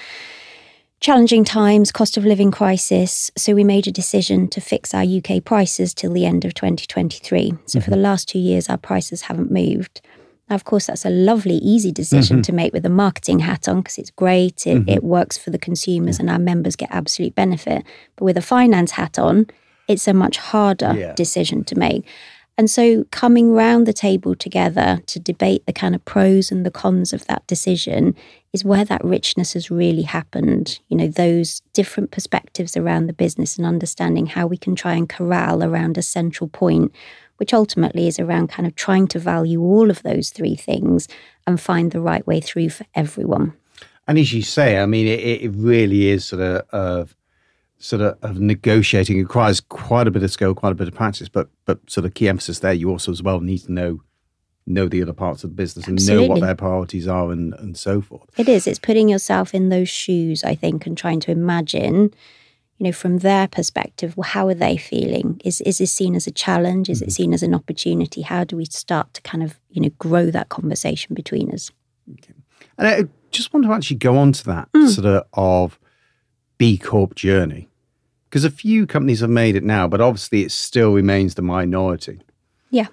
challenging 1.01 1.45
times, 1.45 1.91
cost 1.91 2.17
of 2.17 2.25
living 2.25 2.51
crisis. 2.51 3.31
So 3.37 3.55
we 3.55 3.65
made 3.65 3.89
a 3.89 3.93
decision 3.93 4.47
to 4.49 4.61
fix 4.61 4.95
our 4.95 5.03
UK 5.03 5.45
prices 5.45 5.95
till 5.95 6.13
the 6.13 6.27
end 6.27 6.45
of 6.45 6.55
2023. 6.55 7.55
So 7.67 7.81
for 7.81 7.91
the 7.91 7.97
mm-hmm. 7.97 8.05
last 8.05 8.29
two 8.29 8.39
years, 8.39 8.69
our 8.69 8.77
prices 8.77 9.23
haven't 9.23 9.51
moved. 9.51 10.01
Now, 10.49 10.55
of 10.55 10.65
course, 10.65 10.87
that's 10.87 11.05
a 11.05 11.11
lovely, 11.11 11.57
easy 11.57 11.93
decision 11.93 12.37
mm-hmm. 12.37 12.43
to 12.43 12.53
make 12.53 12.73
with 12.73 12.85
a 12.85 12.91
marketing 12.91 13.41
hat 13.41 13.69
on 13.69 13.81
because 13.81 13.99
it's 13.99 14.11
great. 14.11 14.67
It, 14.67 14.77
it 14.77 14.87
mm-hmm. 14.87 15.07
works 15.07 15.39
for 15.39 15.51
the 15.51 15.59
consumers 15.59 16.21
and 16.21 16.31
our 16.31 16.39
members 16.39 16.77
get 16.77 16.91
absolute 16.93 17.35
benefit. 17.35 17.85
But 18.17 18.25
with 18.27 18.37
a 18.37 18.43
finance 18.43 18.93
hat 18.93 19.19
on, 19.19 19.47
it's 19.93 20.09
a 20.09 20.15
much 20.15 20.37
harder 20.39 20.93
Yeah. 20.97 21.13
decision 21.15 21.65
to 21.65 21.79
make. 21.79 22.05
And 22.59 22.71
so 22.71 23.05
coming 23.11 23.53
round 23.55 23.87
the 23.87 23.95
table 23.95 24.35
together 24.35 25.01
to 25.07 25.19
debate 25.19 25.65
the 25.67 25.73
kind 25.73 25.95
of 25.95 26.05
pros 26.05 26.53
and 26.53 26.67
the 26.67 26.71
cons 26.71 27.13
of 27.15 27.27
that 27.27 27.47
decision 27.47 28.15
is 28.53 28.63
where 28.65 28.85
that 28.85 29.03
richness 29.03 29.55
has 29.55 29.71
really 29.71 30.03
happened. 30.03 30.79
You 30.89 30.99
know, 30.99 31.09
those 31.09 31.63
different 31.73 32.11
perspectives 32.11 32.77
around 32.77 33.07
the 33.07 33.15
business 33.15 33.57
and 33.57 33.67
understanding 33.67 34.27
how 34.27 34.47
we 34.47 34.59
can 34.59 34.75
try 34.77 34.95
and 34.95 35.09
corral 35.09 35.65
around 35.65 35.97
a 35.97 36.03
central 36.03 36.47
point, 36.49 36.93
which 37.39 37.55
ultimately 37.55 38.07
is 38.07 38.19
around 38.21 38.49
kind 38.49 38.67
of 38.67 38.75
trying 38.75 39.07
to 39.09 39.19
value 39.19 39.63
all 39.63 39.91
of 39.91 40.03
those 40.03 40.29
three 40.31 40.55
things 40.55 41.09
and 41.47 41.59
find 41.59 41.91
the 41.91 42.03
right 42.03 42.27
way 42.27 42.41
through 42.41 42.69
for 42.69 42.85
everyone. 42.95 43.55
And 44.07 44.19
as 44.19 44.33
you 44.35 44.43
say, 44.43 44.79
I 44.79 44.85
mean, 44.85 45.07
it, 45.07 45.21
it 45.21 45.53
really 45.57 46.09
is 46.09 46.27
sort 46.27 46.43
of, 46.43 46.69
of 46.69 47.17
sort 47.83 48.01
of, 48.01 48.17
of 48.23 48.39
negotiating. 48.41 49.19
Requires 49.19 49.61
quite 49.61 50.07
a 50.07 50.11
bit 50.11 50.23
of 50.23 50.31
skill, 50.31 50.55
quite 50.55 50.73
a 50.73 50.75
bit 50.77 50.89
of 50.89 50.95
practice, 50.95 51.29
but 51.29 51.49
but 51.65 51.79
sort 51.91 52.07
of 52.07 52.15
key 52.15 52.29
emphasis 52.29 52.61
there. 52.61 52.73
You 52.73 52.91
also 52.91 53.13
as 53.13 53.23
well 53.23 53.41
need 53.41 53.59
to 53.59 53.73
know 53.73 54.03
know 54.65 54.89
the 54.89 55.03
other 55.03 55.13
parts 55.13 55.43
of 55.43 55.51
the 55.51 55.57
business 55.57 55.89
and 55.89 56.07
know 56.07 56.23
what 56.23 56.41
their 56.41 56.55
priorities 56.55 57.09
are 57.09 57.33
and 57.33 57.53
and 57.55 57.77
so 57.77 58.01
forth. 58.01 58.29
It 58.39 58.49
is. 58.49 58.67
It's 58.67 58.79
putting 58.79 59.09
yourself 59.09 59.55
in 59.55 59.69
those 59.69 59.89
shoes, 59.89 60.45
I 60.45 60.55
think, 60.55 60.87
and 60.87 60.97
trying 60.97 61.19
to 61.21 61.33
imagine, 61.33 62.15
you 62.79 62.85
know, 62.85 62.93
from 62.93 63.19
their 63.19 63.49
perspective, 63.49 64.17
well, 64.17 64.29
how 64.29 64.47
are 64.47 64.55
they 64.55 64.77
feeling? 64.77 65.41
Is 65.45 65.61
is 65.63 65.79
this 65.79 65.93
seen 65.93 66.15
as 66.15 66.27
a 66.29 66.33
challenge? 66.33 66.89
Is 66.89 67.03
it 67.03 67.11
seen 67.13 67.35
as 67.35 67.43
an 67.43 67.55
opportunity? 67.55 68.23
How 68.23 68.45
do 68.45 68.57
we 68.57 68.65
start 68.67 69.13
to 69.15 69.23
kind 69.23 69.43
of, 69.43 69.59
you 69.71 69.83
know, 69.83 69.91
grow 69.99 70.31
that 70.31 70.49
conversation 70.49 71.15
between 71.15 71.51
us? 71.51 71.71
And 72.79 72.89
I 72.89 73.05
just 73.31 73.53
want 73.53 73.67
to 73.67 73.73
actually 73.73 73.97
go 73.97 74.17
on 74.17 74.33
to 74.33 74.45
that 74.45 74.69
Hmm. 74.75 74.87
sort 74.87 75.07
of 75.07 75.25
of 75.33 75.79
B 76.59 76.79
Corp 76.79 77.17
journey 77.17 77.69
because 78.33 78.47
a 78.47 78.51
few 78.51 78.87
companies 78.87 79.21
have 79.21 79.29
made 79.29 79.57
it 79.57 79.63
now, 79.63 79.87
but 79.87 80.01
obviously 80.01 80.41
it 80.43 80.51
still 80.53 80.95
remains 80.95 81.35
the 81.35 81.43
minority. 81.43 82.19
Yeah. 82.71 82.87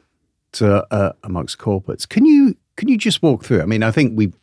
to 0.51 0.85
uh, 0.93 1.13
amongst 1.23 1.57
corporates. 1.59 2.05
Can 2.07 2.25
you 2.25 2.57
can 2.75 2.89
you 2.89 2.97
just 2.97 3.21
walk 3.23 3.45
through? 3.45 3.61
I 3.61 3.65
mean, 3.65 3.81
I 3.81 3.91
think 3.91 4.17
we've 4.17 4.33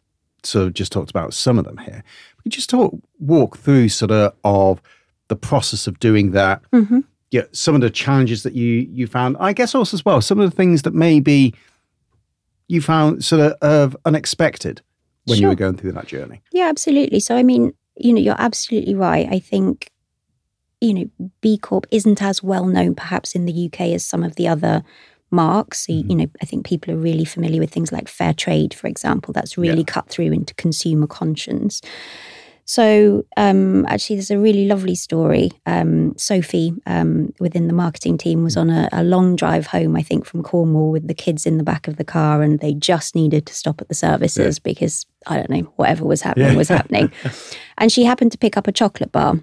sort 0.42 0.68
of 0.68 0.72
just 0.72 0.90
talked 0.92 1.10
about 1.10 1.34
some 1.34 1.58
of 1.58 1.66
them 1.66 1.76
here. 1.76 2.02
Can 2.02 2.42
you 2.44 2.50
just 2.50 2.70
talk 2.70 2.94
walk 3.18 3.58
through 3.58 3.90
sort 3.90 4.10
of 4.10 4.32
of 4.42 4.80
the 5.28 5.36
process 5.36 5.86
of 5.86 5.98
doing 6.00 6.30
that? 6.30 6.62
Mhm. 6.70 7.04
Yeah, 7.30 7.42
some 7.52 7.74
of 7.74 7.82
the 7.82 7.90
challenges 7.90 8.42
that 8.44 8.54
you 8.54 8.88
you 8.90 9.06
found. 9.06 9.36
I 9.38 9.52
guess 9.52 9.74
also 9.74 9.94
as 9.98 10.04
well 10.06 10.22
some 10.22 10.40
of 10.40 10.48
the 10.50 10.56
things 10.56 10.80
that 10.82 10.94
maybe 10.94 11.52
you 12.68 12.80
found 12.80 13.22
sort 13.22 13.42
of, 13.42 13.52
of 13.60 13.96
unexpected 14.06 14.80
when 15.26 15.38
you 15.38 15.48
were 15.48 15.54
going 15.54 15.76
through 15.76 15.92
that 15.92 16.06
journey. 16.06 16.40
Yeah, 16.52 16.68
absolutely. 16.68 17.20
So, 17.20 17.36
I 17.36 17.42
mean, 17.42 17.74
you 17.96 18.12
know, 18.14 18.20
you're 18.20 18.40
absolutely 18.40 18.94
right. 18.94 19.28
I 19.30 19.38
think, 19.40 19.90
you 20.80 20.94
know, 20.94 21.10
B 21.40 21.56
Corp 21.58 21.86
isn't 21.90 22.22
as 22.22 22.42
well 22.42 22.66
known 22.66 22.94
perhaps 22.94 23.34
in 23.34 23.46
the 23.46 23.66
UK 23.66 23.80
as 23.92 24.04
some 24.04 24.22
of 24.22 24.36
the 24.36 24.46
other 24.48 24.82
marks. 25.30 25.86
So, 25.86 25.92
You 25.92 26.14
know, 26.14 26.26
I 26.42 26.46
think 26.46 26.66
people 26.66 26.92
are 26.94 26.98
really 26.98 27.24
familiar 27.24 27.60
with 27.60 27.70
things 27.70 27.90
like 27.92 28.08
fair 28.08 28.32
trade, 28.34 28.74
for 28.74 28.86
example. 28.86 29.32
That's 29.32 29.56
really 29.58 29.84
cut 29.84 30.08
through 30.08 30.32
into 30.32 30.54
consumer 30.54 31.06
conscience. 31.06 31.80
So, 32.68 33.24
um, 33.36 33.86
actually, 33.86 34.16
there's 34.16 34.32
a 34.32 34.38
really 34.40 34.66
lovely 34.66 34.96
story. 34.96 35.52
Um, 35.66 36.14
Sophie, 36.18 36.72
um, 36.84 37.32
within 37.38 37.68
the 37.68 37.72
marketing 37.72 38.18
team, 38.18 38.42
was 38.42 38.56
on 38.56 38.70
a, 38.70 38.88
a 38.92 39.04
long 39.04 39.36
drive 39.36 39.68
home, 39.68 39.94
I 39.94 40.02
think, 40.02 40.24
from 40.26 40.42
Cornwall 40.42 40.90
with 40.90 41.06
the 41.06 41.14
kids 41.14 41.46
in 41.46 41.58
the 41.58 41.62
back 41.64 41.86
of 41.86 41.96
the 41.96 42.04
car, 42.04 42.42
and 42.42 42.58
they 42.58 42.74
just 42.74 43.14
needed 43.14 43.46
to 43.46 43.54
stop 43.54 43.80
at 43.80 43.88
the 43.88 43.94
services 43.94 44.58
because 44.58 45.06
I 45.28 45.36
don't 45.36 45.50
know 45.50 45.72
whatever 45.76 46.04
was 46.04 46.22
happening 46.22 46.48
Yeah. 46.50 46.56
was 46.56 46.68
happening, 46.68 47.12
and 47.78 47.92
she 47.92 48.02
happened 48.04 48.32
to 48.32 48.38
pick 48.38 48.56
up 48.56 48.66
a 48.66 48.72
chocolate 48.72 49.12
bar. 49.12 49.38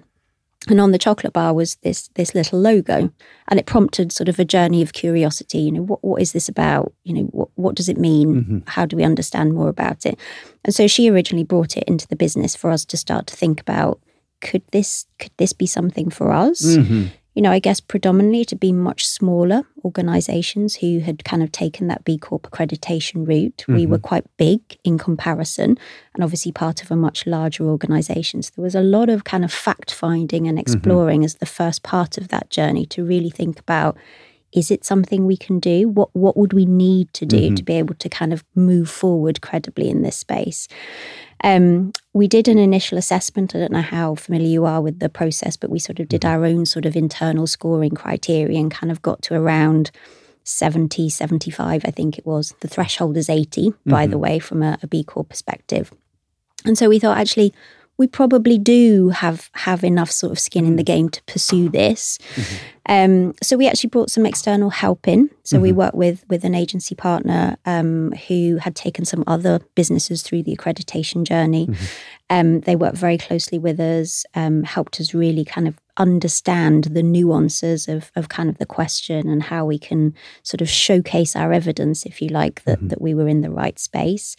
And 0.68 0.80
on 0.80 0.92
the 0.92 0.98
chocolate 0.98 1.32
bar 1.32 1.52
was 1.52 1.76
this 1.76 2.08
this 2.14 2.34
little 2.34 2.58
logo 2.58 3.10
and 3.48 3.60
it 3.60 3.66
prompted 3.66 4.12
sort 4.12 4.28
of 4.28 4.38
a 4.38 4.44
journey 4.44 4.82
of 4.82 4.92
curiosity. 4.92 5.58
You 5.58 5.72
know 5.72 5.82
what, 5.82 6.02
what 6.04 6.22
is 6.22 6.32
this 6.32 6.48
about? 6.48 6.92
You 7.04 7.14
know 7.14 7.22
what, 7.24 7.48
what 7.54 7.74
does 7.74 7.88
it 7.88 7.98
mean? 7.98 8.34
Mm-hmm. 8.34 8.58
how 8.66 8.86
do 8.86 8.96
we 8.96 9.04
understand 9.04 9.54
more 9.54 9.68
about 9.68 10.06
it? 10.06 10.18
And 10.64 10.74
so 10.74 10.86
she 10.86 11.10
originally 11.10 11.44
brought 11.44 11.76
it 11.76 11.84
into 11.84 12.08
the 12.08 12.16
business 12.16 12.56
for 12.56 12.70
us 12.70 12.84
to 12.86 12.96
start 12.96 13.26
to 13.28 13.36
think 13.36 13.60
about 13.60 14.00
could 14.40 14.62
this 14.72 15.06
could 15.18 15.32
this 15.36 15.52
be 15.52 15.66
something 15.66 16.10
for 16.10 16.32
us? 16.32 16.62
Mm-hmm 16.62 17.06
you 17.34 17.42
know, 17.42 17.50
I 17.50 17.58
guess 17.58 17.80
predominantly 17.80 18.44
to 18.46 18.56
be 18.56 18.72
much 18.72 19.06
smaller 19.06 19.64
organizations 19.84 20.76
who 20.76 21.00
had 21.00 21.24
kind 21.24 21.42
of 21.42 21.50
taken 21.50 21.88
that 21.88 22.04
B 22.04 22.16
Corp 22.16 22.48
accreditation 22.50 23.26
route. 23.26 23.58
Mm-hmm. 23.58 23.74
We 23.74 23.86
were 23.86 23.98
quite 23.98 24.24
big 24.36 24.60
in 24.84 24.98
comparison 24.98 25.76
and 26.14 26.22
obviously 26.22 26.52
part 26.52 26.82
of 26.82 26.90
a 26.90 26.96
much 26.96 27.26
larger 27.26 27.64
organization. 27.64 28.42
So 28.42 28.52
there 28.56 28.62
was 28.62 28.76
a 28.76 28.80
lot 28.80 29.08
of 29.08 29.24
kind 29.24 29.44
of 29.44 29.52
fact 29.52 29.92
finding 29.92 30.46
and 30.46 30.56
mm-hmm. 30.56 30.76
exploring 30.76 31.20
mm-hmm. 31.20 31.26
as 31.26 31.34
the 31.36 31.46
first 31.46 31.82
part 31.82 32.16
of 32.16 32.28
that 32.28 32.50
journey 32.50 32.86
to 32.86 33.04
really 33.04 33.30
think 33.30 33.58
about 33.58 33.96
is 34.54 34.70
it 34.70 34.84
something 34.84 35.26
we 35.26 35.36
can 35.36 35.58
do? 35.58 35.88
What 35.88 36.14
what 36.14 36.36
would 36.36 36.52
we 36.52 36.64
need 36.64 37.12
to 37.14 37.26
do 37.26 37.40
mm-hmm. 37.40 37.54
to 37.56 37.62
be 37.62 37.74
able 37.74 37.94
to 37.96 38.08
kind 38.08 38.32
of 38.32 38.44
move 38.54 38.88
forward 38.88 39.40
credibly 39.40 39.90
in 39.90 40.02
this 40.02 40.16
space? 40.16 40.68
Um, 41.42 41.92
we 42.12 42.28
did 42.28 42.48
an 42.48 42.58
initial 42.58 42.96
assessment. 42.96 43.54
I 43.54 43.58
don't 43.58 43.72
know 43.72 43.82
how 43.82 44.14
familiar 44.14 44.48
you 44.48 44.64
are 44.64 44.80
with 44.80 45.00
the 45.00 45.08
process, 45.08 45.56
but 45.56 45.70
we 45.70 45.78
sort 45.78 46.00
of 46.00 46.08
did 46.08 46.22
mm-hmm. 46.22 46.32
our 46.32 46.46
own 46.46 46.64
sort 46.64 46.86
of 46.86 46.96
internal 46.96 47.46
scoring 47.46 47.90
criteria 47.90 48.58
and 48.58 48.70
kind 48.70 48.90
of 48.90 49.02
got 49.02 49.20
to 49.22 49.34
around 49.34 49.90
70, 50.44 51.08
75, 51.10 51.82
I 51.84 51.90
think 51.90 52.18
it 52.18 52.24
was. 52.24 52.54
The 52.60 52.68
threshold 52.68 53.16
is 53.16 53.28
80, 53.28 53.70
mm-hmm. 53.70 53.90
by 53.90 54.06
the 54.06 54.12
mm-hmm. 54.12 54.20
way, 54.20 54.38
from 54.38 54.62
a, 54.62 54.78
a 54.82 54.86
B 54.86 55.02
Corp 55.02 55.28
perspective. 55.28 55.92
And 56.64 56.78
so 56.78 56.88
we 56.88 56.98
thought, 56.98 57.18
actually, 57.18 57.52
we 57.96 58.06
probably 58.06 58.58
do 58.58 59.10
have 59.10 59.50
have 59.52 59.84
enough 59.84 60.10
sort 60.10 60.32
of 60.32 60.38
skin 60.38 60.64
in 60.66 60.76
the 60.76 60.82
game 60.82 61.08
to 61.08 61.22
pursue 61.24 61.68
this. 61.68 62.18
Mm-hmm. 62.34 62.64
Um, 62.86 63.34
so 63.42 63.56
we 63.56 63.66
actually 63.66 63.88
brought 63.90 64.10
some 64.10 64.26
external 64.26 64.70
help 64.70 65.08
in. 65.08 65.30
So 65.44 65.56
mm-hmm. 65.56 65.62
we 65.62 65.72
worked 65.72 65.94
with 65.94 66.24
with 66.28 66.44
an 66.44 66.54
agency 66.54 66.94
partner 66.94 67.56
um, 67.64 68.12
who 68.28 68.56
had 68.56 68.74
taken 68.74 69.04
some 69.04 69.24
other 69.26 69.60
businesses 69.74 70.22
through 70.22 70.42
the 70.42 70.56
accreditation 70.56 71.24
journey. 71.24 71.66
Mm-hmm. 71.66 71.84
Um, 72.30 72.60
they 72.60 72.74
worked 72.74 72.96
very 72.96 73.18
closely 73.18 73.58
with 73.58 73.78
us, 73.78 74.24
um, 74.34 74.64
helped 74.64 74.98
us 74.98 75.14
really 75.14 75.44
kind 75.44 75.68
of 75.68 75.78
understand 75.96 76.84
the 76.84 77.02
nuances 77.02 77.86
of, 77.86 78.10
of 78.16 78.28
kind 78.28 78.48
of 78.48 78.58
the 78.58 78.66
question 78.66 79.28
and 79.28 79.42
how 79.42 79.64
we 79.64 79.78
can 79.78 80.14
sort 80.42 80.60
of 80.60 80.68
showcase 80.68 81.36
our 81.36 81.52
evidence, 81.52 82.04
if 82.04 82.20
you 82.20 82.28
like, 82.28 82.64
that, 82.64 82.78
mm-hmm. 82.78 82.88
that 82.88 83.00
we 83.00 83.14
were 83.14 83.28
in 83.28 83.42
the 83.42 83.50
right 83.50 83.78
space. 83.78 84.36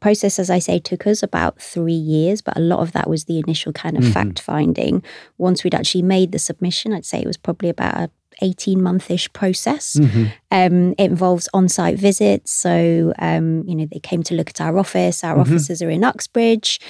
Process, 0.00 0.38
as 0.38 0.50
I 0.50 0.58
say, 0.58 0.78
took 0.78 1.06
us 1.06 1.22
about 1.22 1.60
three 1.60 1.92
years, 1.92 2.40
but 2.40 2.56
a 2.56 2.60
lot 2.60 2.80
of 2.80 2.92
that 2.92 3.08
was 3.08 3.24
the 3.24 3.38
initial 3.38 3.72
kind 3.72 3.96
of 3.96 4.04
mm-hmm. 4.04 4.12
fact 4.12 4.40
finding. 4.40 5.02
Once 5.38 5.62
we'd 5.62 5.74
actually 5.74 6.02
made 6.02 6.32
the 6.32 6.38
submission, 6.38 6.92
I'd 6.92 7.04
say 7.04 7.20
it 7.20 7.26
was 7.26 7.36
probably 7.36 7.68
about 7.68 7.94
a 7.94 8.10
18 8.42 8.82
month 8.82 9.10
ish 9.10 9.30
process. 9.32 9.96
Mm-hmm. 9.96 10.24
Um, 10.50 10.92
it 10.92 11.10
involves 11.10 11.48
on 11.52 11.68
site 11.68 11.98
visits. 11.98 12.50
So, 12.50 13.12
um, 13.18 13.64
you 13.66 13.74
know, 13.74 13.86
they 13.86 14.00
came 14.00 14.22
to 14.24 14.34
look 14.34 14.50
at 14.50 14.60
our 14.60 14.78
office. 14.78 15.22
Our 15.22 15.32
mm-hmm. 15.32 15.42
offices 15.42 15.82
are 15.82 15.90
in 15.90 16.04
Uxbridge 16.04 16.80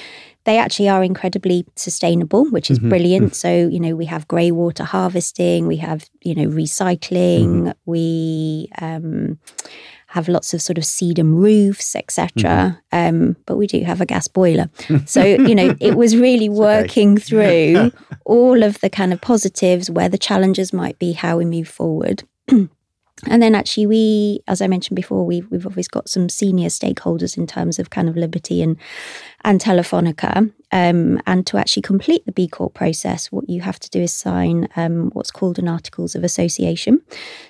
they 0.45 0.59
actually 0.59 0.89
are 0.89 1.05
incredibly 1.05 1.67
sustainable, 1.77 2.45
which 2.47 2.71
is 2.71 2.79
mm-hmm. 2.79 2.89
brilliant. 2.89 3.27
Mm-hmm. 3.27 3.35
So, 3.35 3.69
you 3.69 3.81
know, 3.81 3.95
we 3.95 4.07
have 4.07 4.27
grey 4.27 4.51
water 4.51 4.85
harvesting, 4.85 5.67
we 5.67 5.77
have, 5.77 6.09
you 6.23 6.35
know, 6.35 6.49
recycling, 6.49 7.49
mm-hmm. 7.49 7.71
we 7.85 8.69
um, 8.81 9.39
have 10.11 10.29
lots 10.29 10.53
of 10.53 10.61
sort 10.61 10.77
of 10.77 10.85
sedum 10.85 11.37
roofs, 11.37 11.95
etc. 11.95 12.81
Mm-hmm. 12.93 13.27
Um, 13.29 13.37
but 13.47 13.57
we 13.57 13.67
do 13.67 13.81
have 13.83 14.01
a 14.01 14.07
gas 14.07 14.29
boiler. 14.29 14.71
So, 15.07 15.25
you 15.25 15.55
know, 15.55 15.75
it 15.81 15.97
was 15.97 16.17
really 16.17 16.49
working 16.49 17.17
through 17.27 17.93
all 18.25 18.63
of 18.63 18.81
the 18.81 18.91
kind 18.91 19.13
of 19.13 19.21
positives, 19.21 19.91
where 19.91 20.09
the 20.09 20.19
challenges 20.19 20.73
might 20.73 20.99
be, 20.99 21.13
how 21.13 21.39
we 21.39 21.45
move 21.45 21.69
forward. 21.69 22.25
And 23.27 23.43
then 23.43 23.55
actually 23.55 23.87
we, 23.87 24.41
as 24.49 24.63
I 24.63 24.67
mentioned 24.67 24.97
before, 24.97 25.25
we've 25.27 25.51
we've 25.51 25.67
always 25.67 25.89
got 25.89 26.09
some 26.09 26.29
senior 26.29 26.69
stakeholders 26.69 27.37
in 27.37 27.47
terms 27.47 27.79
of 27.79 27.91
kind 27.91 28.09
of 28.09 28.17
Liberty 28.17 28.63
and 28.63 28.77
and 29.43 29.61
Telefonica. 29.61 30.53
Um, 30.73 31.21
and 31.27 31.45
to 31.49 31.59
actually 31.59 31.83
complete 31.83 32.25
the 32.27 32.33
B 32.33 32.47
Corp 32.47 32.75
process, 32.75 33.33
what 33.33 33.49
you 33.49 33.61
have 33.63 33.81
to 33.81 33.91
do 33.91 34.01
is 34.01 34.13
sign 34.13 34.69
um, 34.77 35.11
what's 35.15 35.33
called 35.33 35.59
an 35.59 35.69
Articles 35.69 36.15
of 36.15 36.23
Association. 36.23 37.01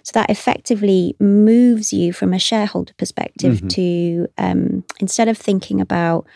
So 0.03 0.13
that 0.15 0.31
effectively 0.31 1.17
moves 1.21 1.93
you 1.93 2.13
from 2.13 2.33
a 2.33 2.39
shareholder 2.39 2.95
perspective 2.95 3.57
mm-hmm. 3.57 3.69
to 3.69 4.27
um, 4.39 4.85
instead 5.01 5.29
of 5.29 5.37
thinking 5.37 5.81
about 5.81 6.27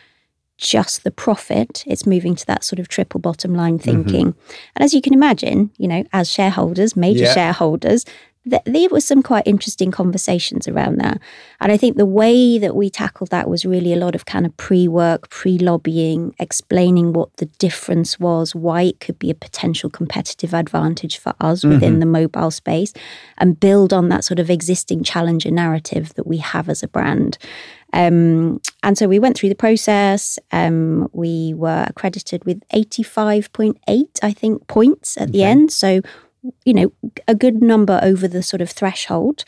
just 0.56 1.04
the 1.04 1.10
profit, 1.10 1.84
it's 1.86 2.06
moving 2.06 2.34
to 2.36 2.46
that 2.46 2.64
sort 2.64 2.78
of 2.78 2.88
triple 2.88 3.20
bottom 3.20 3.54
line 3.54 3.78
mm-hmm. 3.78 3.84
thinking. 3.84 4.26
Mm-hmm. 4.32 4.52
And 4.76 4.84
as 4.84 4.94
you 4.94 5.02
can 5.02 5.14
imagine, 5.14 5.70
you 5.78 5.88
know, 5.88 6.04
as 6.12 6.30
shareholders, 6.30 6.96
major 6.96 7.24
yeah. 7.24 7.34
shareholders, 7.34 8.04
th- 8.48 8.62
there 8.64 8.88
was 8.90 9.04
some 9.04 9.22
quite 9.22 9.46
interesting 9.46 9.90
conversations 9.90 10.68
around 10.68 10.98
that. 10.98 11.20
And 11.60 11.72
I 11.72 11.76
think 11.76 11.96
the 11.96 12.06
way 12.06 12.58
that 12.58 12.76
we 12.76 12.90
tackled 12.90 13.30
that 13.30 13.48
was 13.48 13.64
really 13.64 13.92
a 13.92 13.96
lot 13.96 14.14
of 14.14 14.24
kind 14.24 14.46
of 14.46 14.56
pre 14.56 14.88
work, 14.88 15.30
pre 15.30 15.58
lobbying, 15.58 16.34
explaining 16.38 17.12
what 17.12 17.36
the 17.36 17.46
difference 17.46 18.18
was, 18.18 18.54
why 18.54 18.82
it 18.82 19.00
could 19.00 19.18
be 19.18 19.30
a 19.30 19.34
potential 19.34 19.90
competitive 19.90 20.54
advantage 20.54 21.18
for 21.18 21.34
us 21.40 21.60
mm-hmm. 21.60 21.70
within 21.70 22.00
the 22.00 22.06
mobile 22.06 22.50
space, 22.50 22.92
and 23.38 23.60
build 23.60 23.92
on 23.92 24.08
that 24.08 24.24
sort 24.24 24.38
of 24.38 24.50
existing 24.50 25.02
challenger 25.02 25.50
narrative 25.50 26.14
that 26.14 26.26
we 26.26 26.38
have 26.38 26.68
as 26.68 26.82
a 26.82 26.88
brand. 26.88 27.38
Um, 27.94 28.60
and 28.82 28.98
so 28.98 29.06
we 29.06 29.20
went 29.20 29.38
through 29.38 29.50
the 29.50 29.54
process. 29.54 30.36
Um, 30.50 31.08
we 31.12 31.54
were 31.54 31.86
accredited 31.88 32.44
with 32.44 32.60
85.8, 32.70 33.78
I 34.20 34.32
think, 34.32 34.66
points 34.66 35.16
at 35.16 35.24
okay. 35.24 35.32
the 35.32 35.44
end. 35.44 35.72
So 35.72 36.02
you 36.64 36.74
know, 36.74 36.92
a 37.26 37.34
good 37.34 37.62
number 37.62 37.98
over 38.02 38.28
the 38.28 38.42
sort 38.42 38.60
of 38.60 38.70
threshold. 38.70 39.44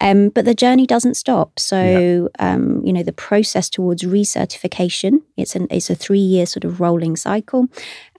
Um, 0.00 0.28
but 0.28 0.44
the 0.44 0.54
journey 0.54 0.86
doesn't 0.86 1.14
stop. 1.14 1.58
So, 1.58 2.30
yeah. 2.38 2.54
um, 2.54 2.84
you 2.84 2.92
know, 2.92 3.02
the 3.02 3.12
process 3.12 3.68
towards 3.68 4.04
recertification, 4.04 5.22
it's 5.36 5.56
an 5.56 5.66
it's 5.70 5.90
a 5.90 5.94
three 5.94 6.18
year 6.18 6.46
sort 6.46 6.64
of 6.64 6.80
rolling 6.80 7.16
cycle. 7.16 7.66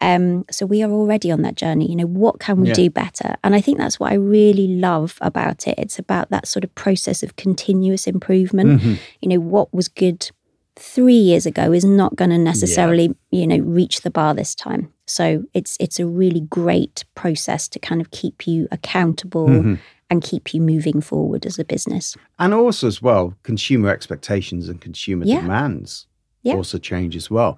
Um, 0.01 0.45
so 0.51 0.65
we 0.65 0.83
are 0.83 0.91
already 0.91 1.31
on 1.31 1.41
that 1.43 1.55
journey. 1.55 1.89
You 1.89 1.95
know, 1.95 2.07
what 2.07 2.39
can 2.39 2.59
we 2.59 2.67
yeah. 2.69 2.73
do 2.73 2.89
better? 2.89 3.35
And 3.43 3.55
I 3.55 3.61
think 3.61 3.77
that's 3.77 3.99
what 3.99 4.11
I 4.11 4.15
really 4.15 4.67
love 4.67 5.17
about 5.21 5.67
it. 5.67 5.75
It's 5.77 5.97
about 5.97 6.29
that 6.31 6.47
sort 6.47 6.63
of 6.65 6.75
process 6.75 7.23
of 7.23 7.37
continuous 7.37 8.07
improvement. 8.07 8.81
Mm-hmm. 8.81 8.93
You 9.21 9.29
know, 9.29 9.39
what 9.39 9.73
was 9.73 9.87
good 9.87 10.29
three 10.75 11.13
years 11.13 11.45
ago 11.45 11.71
is 11.71 11.85
not 11.85 12.15
going 12.15 12.31
to 12.31 12.37
necessarily, 12.37 13.15
yeah. 13.31 13.39
you 13.39 13.47
know, 13.47 13.57
reach 13.57 14.01
the 14.01 14.11
bar 14.11 14.33
this 14.33 14.53
time. 14.55 14.91
So 15.09 15.43
it's 15.53 15.75
it's 15.79 15.99
a 15.99 16.05
really 16.05 16.41
great 16.41 17.03
process 17.15 17.67
to 17.69 17.79
kind 17.79 18.01
of 18.01 18.11
keep 18.11 18.47
you 18.47 18.67
accountable 18.71 19.47
mm-hmm. 19.47 19.75
and 20.09 20.21
keep 20.21 20.53
you 20.53 20.61
moving 20.61 21.01
forward 21.01 21.45
as 21.45 21.57
a 21.57 21.65
business. 21.65 22.15
And 22.37 22.53
also 22.53 22.87
as 22.87 23.01
well, 23.01 23.33
consumer 23.43 23.89
expectations 23.89 24.69
and 24.69 24.79
consumer 24.79 25.25
yeah. 25.25 25.41
demands 25.41 26.07
yeah. 26.43 26.55
also 26.55 26.77
change 26.77 27.15
as 27.15 27.29
well. 27.29 27.57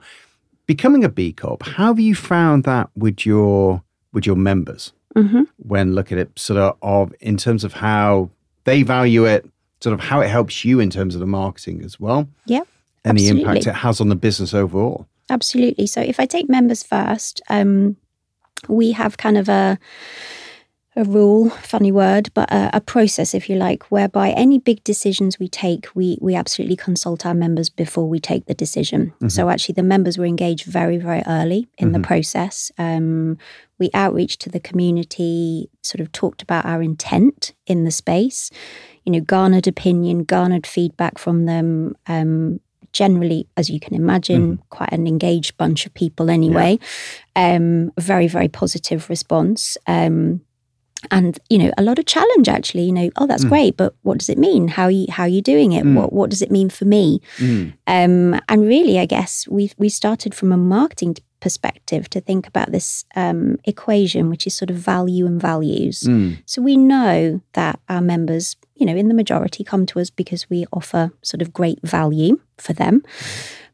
Becoming 0.65 1.03
a 1.03 1.10
B 1.10 1.34
Corp, 1.34 1.63
how 1.63 1.88
have 1.88 2.00
you 2.00 2.15
found 2.15 2.63
that 2.63 2.89
with 2.96 3.25
your 3.25 3.84
with 4.13 4.25
your 4.25 4.38
members 4.38 4.93
mm-hmm. 5.15 5.43
when 5.58 5.93
look 5.93 6.12
at 6.12 6.17
it 6.17 6.31
sort 6.38 6.58
of, 6.58 6.77
of 6.81 7.13
in 7.20 7.38
terms 7.38 7.63
of 7.63 7.74
how 7.74 8.29
they 8.63 8.84
value 8.84 9.25
it, 9.25 9.46
sort 9.81 9.93
of 9.93 10.00
how 10.00 10.22
it 10.22 10.29
helps 10.29 10.63
you 10.63 10.79
in 10.79 10.89
terms 10.89 11.15
of 11.15 11.20
the 11.20 11.27
marketing 11.27 11.84
as 11.84 12.00
well? 12.00 12.29
Yeah. 12.46 12.63
And 13.03 13.17
absolutely. 13.17 13.43
the 13.43 13.50
impact 13.50 13.67
it 13.67 13.74
has 13.74 14.00
on 14.00 14.10
the 14.10 14.15
business 14.15 14.53
overall. 14.53 15.08
Absolutely. 15.32 15.88
So 15.88 16.02
if 16.02 16.20
I 16.20 16.26
take 16.26 16.50
members 16.50 16.84
first, 16.84 17.42
um, 17.50 17.96
we 18.68 18.92
have 18.92 19.18
kind 19.18 19.38
of 19.38 19.50
a 19.50 19.80
a 20.98 21.06
rule, 21.06 21.50
funny 21.50 21.92
word, 21.92 22.30
but 22.34 22.52
a, 22.52 22.70
a, 22.74 22.82
process, 22.82 23.34
if 23.34 23.50
you 23.50 23.56
like, 23.56 23.90
whereby 23.92 24.32
any 24.32 24.60
big 24.60 24.84
decisions 24.84 25.40
we 25.40 25.48
take, 25.48 25.88
we 25.96 26.18
we 26.20 26.36
absolutely 26.36 26.76
consult 26.76 27.26
our 27.26 27.34
members 27.34 27.70
before 27.70 28.10
we 28.10 28.20
take 28.20 28.46
the 28.46 28.54
decision. 28.54 29.14
Mm-hmm. 29.16 29.30
So 29.30 29.50
actually, 29.50 29.74
the 29.76 29.84
members 29.84 30.18
were 30.18 30.26
engaged 30.26 30.66
very, 30.66 30.98
very 30.98 31.24
early 31.26 31.70
in 31.78 31.88
mm-hmm. 31.88 32.02
the 32.02 32.06
process. 32.06 32.74
Um, 32.78 33.38
we 33.80 33.90
outreach 33.94 34.38
to 34.40 34.50
the 34.50 34.60
community, 34.60 35.70
sort 35.82 36.02
of 36.02 36.12
talked 36.12 36.42
about 36.42 36.66
our 36.66 36.84
intent 36.84 37.54
in 37.66 37.86
the 37.86 37.92
space, 37.92 38.52
you 39.06 39.14
know, 39.14 39.22
garnered 39.22 39.68
opinion, 39.68 40.26
garnered 40.26 40.68
feedback 40.68 41.18
from 41.18 41.46
them. 41.46 41.96
Um, 42.08 42.60
generally, 42.93 43.48
as 43.57 43.69
you 43.69 43.79
can 43.79 43.95
imagine, 43.95 44.57
mm-hmm. 44.57 44.63
quite 44.69 44.91
an 44.91 45.07
engaged 45.07 45.57
bunch 45.57 45.86
of 45.86 45.93
people 45.93 46.29
anyway. 46.29 46.79
Yeah. 47.36 47.55
Um, 47.55 47.91
very, 47.98 48.27
very 48.27 48.48
positive 48.48 49.10
response. 49.10 49.77
Um, 49.88 50.41
and 51.10 51.39
you 51.50 51.57
know 51.57 51.71
a 51.79 51.81
lot 51.81 51.98
of 51.98 52.05
challenge 52.05 52.48
actually 52.48 52.83
you 52.83 52.91
know 52.91 53.10
oh 53.15 53.25
that's 53.25 53.43
mm. 53.43 53.50
great 53.50 53.75
but 53.75 53.95
what 54.03 54.19
does 54.19 54.29
it 54.29 54.38
mean 54.38 54.67
how 54.67 54.83
are 54.83 54.91
you 54.91 55.07
how 55.10 55.24
are 55.24 55.27
you 55.29 55.41
doing 55.41 55.71
it 55.71 55.83
mm. 55.83 55.95
what 55.95 56.13
what 56.13 56.29
does 56.29 56.43
it 56.43 56.51
mean 56.51 56.69
for 56.69 56.86
me 56.86 57.19
mm. 57.38 57.74
um, 57.88 58.39
and 58.48 58.67
really 58.67 59.00
i 59.00 59.05
guess 59.05 59.48
we 59.48 59.71
we 59.79 59.89
started 59.89 60.36
from 60.36 60.51
a 60.51 60.57
marketing 60.57 61.15
perspective 61.41 62.10
to 62.12 62.21
think 62.21 62.48
about 62.48 62.71
this 62.71 63.03
um, 63.15 63.57
equation, 63.65 64.29
which 64.29 64.48
is 64.48 64.55
sort 64.55 64.69
of 64.69 64.77
value 64.77 65.25
and 65.25 65.41
values. 65.41 66.01
Mm. 66.01 66.41
So 66.45 66.62
we 66.62 66.77
know 66.77 67.41
that 67.53 67.79
our 67.89 68.01
members, 68.01 68.55
you 68.75 68.86
know, 68.86 68.95
in 68.95 69.10
the 69.10 69.13
majority 69.13 69.63
come 69.63 69.86
to 69.88 70.00
us 70.00 70.10
because 70.10 70.50
we 70.50 70.65
offer 70.71 71.12
sort 71.21 71.41
of 71.41 71.51
great 71.51 71.79
value 71.83 72.39
for 72.57 72.71
them. 72.74 73.03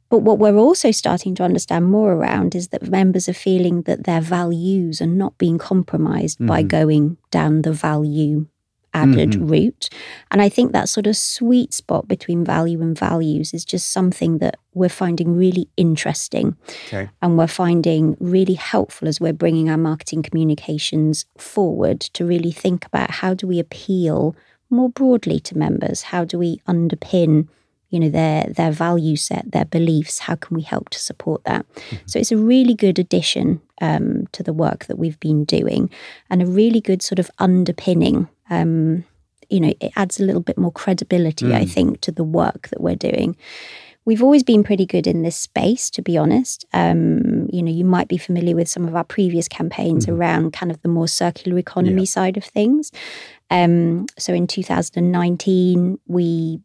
But 0.09 0.19
what 0.19 0.39
we're 0.39 0.57
also 0.57 0.91
starting 0.91 1.35
to 1.35 1.43
understand 1.43 1.85
more 1.85 2.13
around 2.13 2.55
is 2.55 2.69
that 2.69 2.89
members 2.89 3.27
are 3.27 3.33
feeling 3.33 3.81
that 3.83 4.05
their 4.05 4.21
values 4.21 5.01
are 5.01 5.05
not 5.05 5.37
being 5.37 5.57
compromised 5.57 6.37
mm-hmm. 6.37 6.47
by 6.47 6.63
going 6.63 7.17
down 7.29 7.63
the 7.63 7.73
value 7.73 8.47
added 8.93 9.31
mm-hmm. 9.31 9.47
route. 9.47 9.89
And 10.31 10.41
I 10.41 10.49
think 10.49 10.71
that 10.71 10.89
sort 10.89 11.07
of 11.07 11.15
sweet 11.15 11.73
spot 11.73 12.07
between 12.07 12.43
value 12.43 12.81
and 12.81 12.97
values 12.97 13.53
is 13.53 13.65
just 13.65 13.91
something 13.91 14.39
that 14.39 14.57
we're 14.73 14.89
finding 14.89 15.35
really 15.35 15.69
interesting. 15.77 16.55
Okay. 16.87 17.09
And 17.21 17.37
we're 17.37 17.47
finding 17.47 18.15
really 18.19 18.55
helpful 18.55 19.07
as 19.07 19.19
we're 19.19 19.33
bringing 19.33 19.69
our 19.69 19.77
marketing 19.77 20.23
communications 20.23 21.25
forward 21.37 21.99
to 22.01 22.25
really 22.25 22.51
think 22.51 22.85
about 22.85 23.11
how 23.11 23.33
do 23.33 23.47
we 23.47 23.59
appeal 23.59 24.35
more 24.69 24.89
broadly 24.89 25.39
to 25.41 25.57
members? 25.57 26.03
How 26.03 26.25
do 26.25 26.37
we 26.37 26.57
underpin 26.67 27.47
you 27.89 27.99
know 27.99 28.09
their 28.09 28.43
their 28.43 28.71
value 28.71 29.15
set 29.15 29.51
their 29.51 29.65
beliefs 29.65 30.19
how 30.19 30.35
can 30.35 30.55
we 30.55 30.61
help 30.61 30.89
to 30.89 30.99
support 30.99 31.43
that 31.45 31.65
mm-hmm. 31.73 31.95
so 32.05 32.19
it's 32.19 32.31
a 32.31 32.37
really 32.37 32.73
good 32.73 32.99
addition 32.99 33.61
um, 33.79 34.27
to 34.31 34.43
the 34.43 34.53
work 34.53 34.85
that 34.85 34.97
we've 34.97 35.19
been 35.19 35.45
doing 35.45 35.89
and 36.29 36.41
a 36.41 36.45
really 36.45 36.81
good 36.81 37.01
sort 37.01 37.19
of 37.19 37.31
underpinning 37.39 38.27
um, 38.49 39.03
you 39.49 39.59
know 39.59 39.73
it 39.79 39.91
adds 39.95 40.19
a 40.19 40.23
little 40.23 40.41
bit 40.41 40.57
more 40.57 40.71
credibility 40.71 41.45
mm. 41.45 41.53
i 41.53 41.65
think 41.65 42.01
to 42.01 42.11
the 42.11 42.23
work 42.23 42.67
that 42.69 42.81
we're 42.81 42.95
doing 42.95 43.35
We've 44.07 44.23
always 44.23 44.41
been 44.41 44.63
pretty 44.63 44.85
good 44.85 45.05
in 45.05 45.23
this 45.23 45.35
space, 45.35 45.89
to 45.89 46.01
be 46.01 46.17
honest. 46.17 46.63
Um, 46.71 47.49
you 47.51 47.61
know, 47.61 47.69
you 47.69 47.83
might 47.83 48.07
be 48.07 48.17
familiar 48.17 48.55
with 48.55 48.69
some 48.69 48.87
of 48.87 48.95
our 48.95 49.03
previous 49.03 49.49
campaigns 49.49 50.05
mm. 50.05 50.13
around 50.13 50.53
kind 50.53 50.71
of 50.71 50.81
the 50.81 50.87
more 50.87 51.09
circular 51.09 51.57
economy 51.57 52.03
yeah. 52.03 52.05
side 52.05 52.37
of 52.37 52.45
things. 52.45 52.93
Um, 53.49 54.05
so 54.17 54.33
in 54.33 54.47
2019, 54.47 55.99
we 56.07 56.61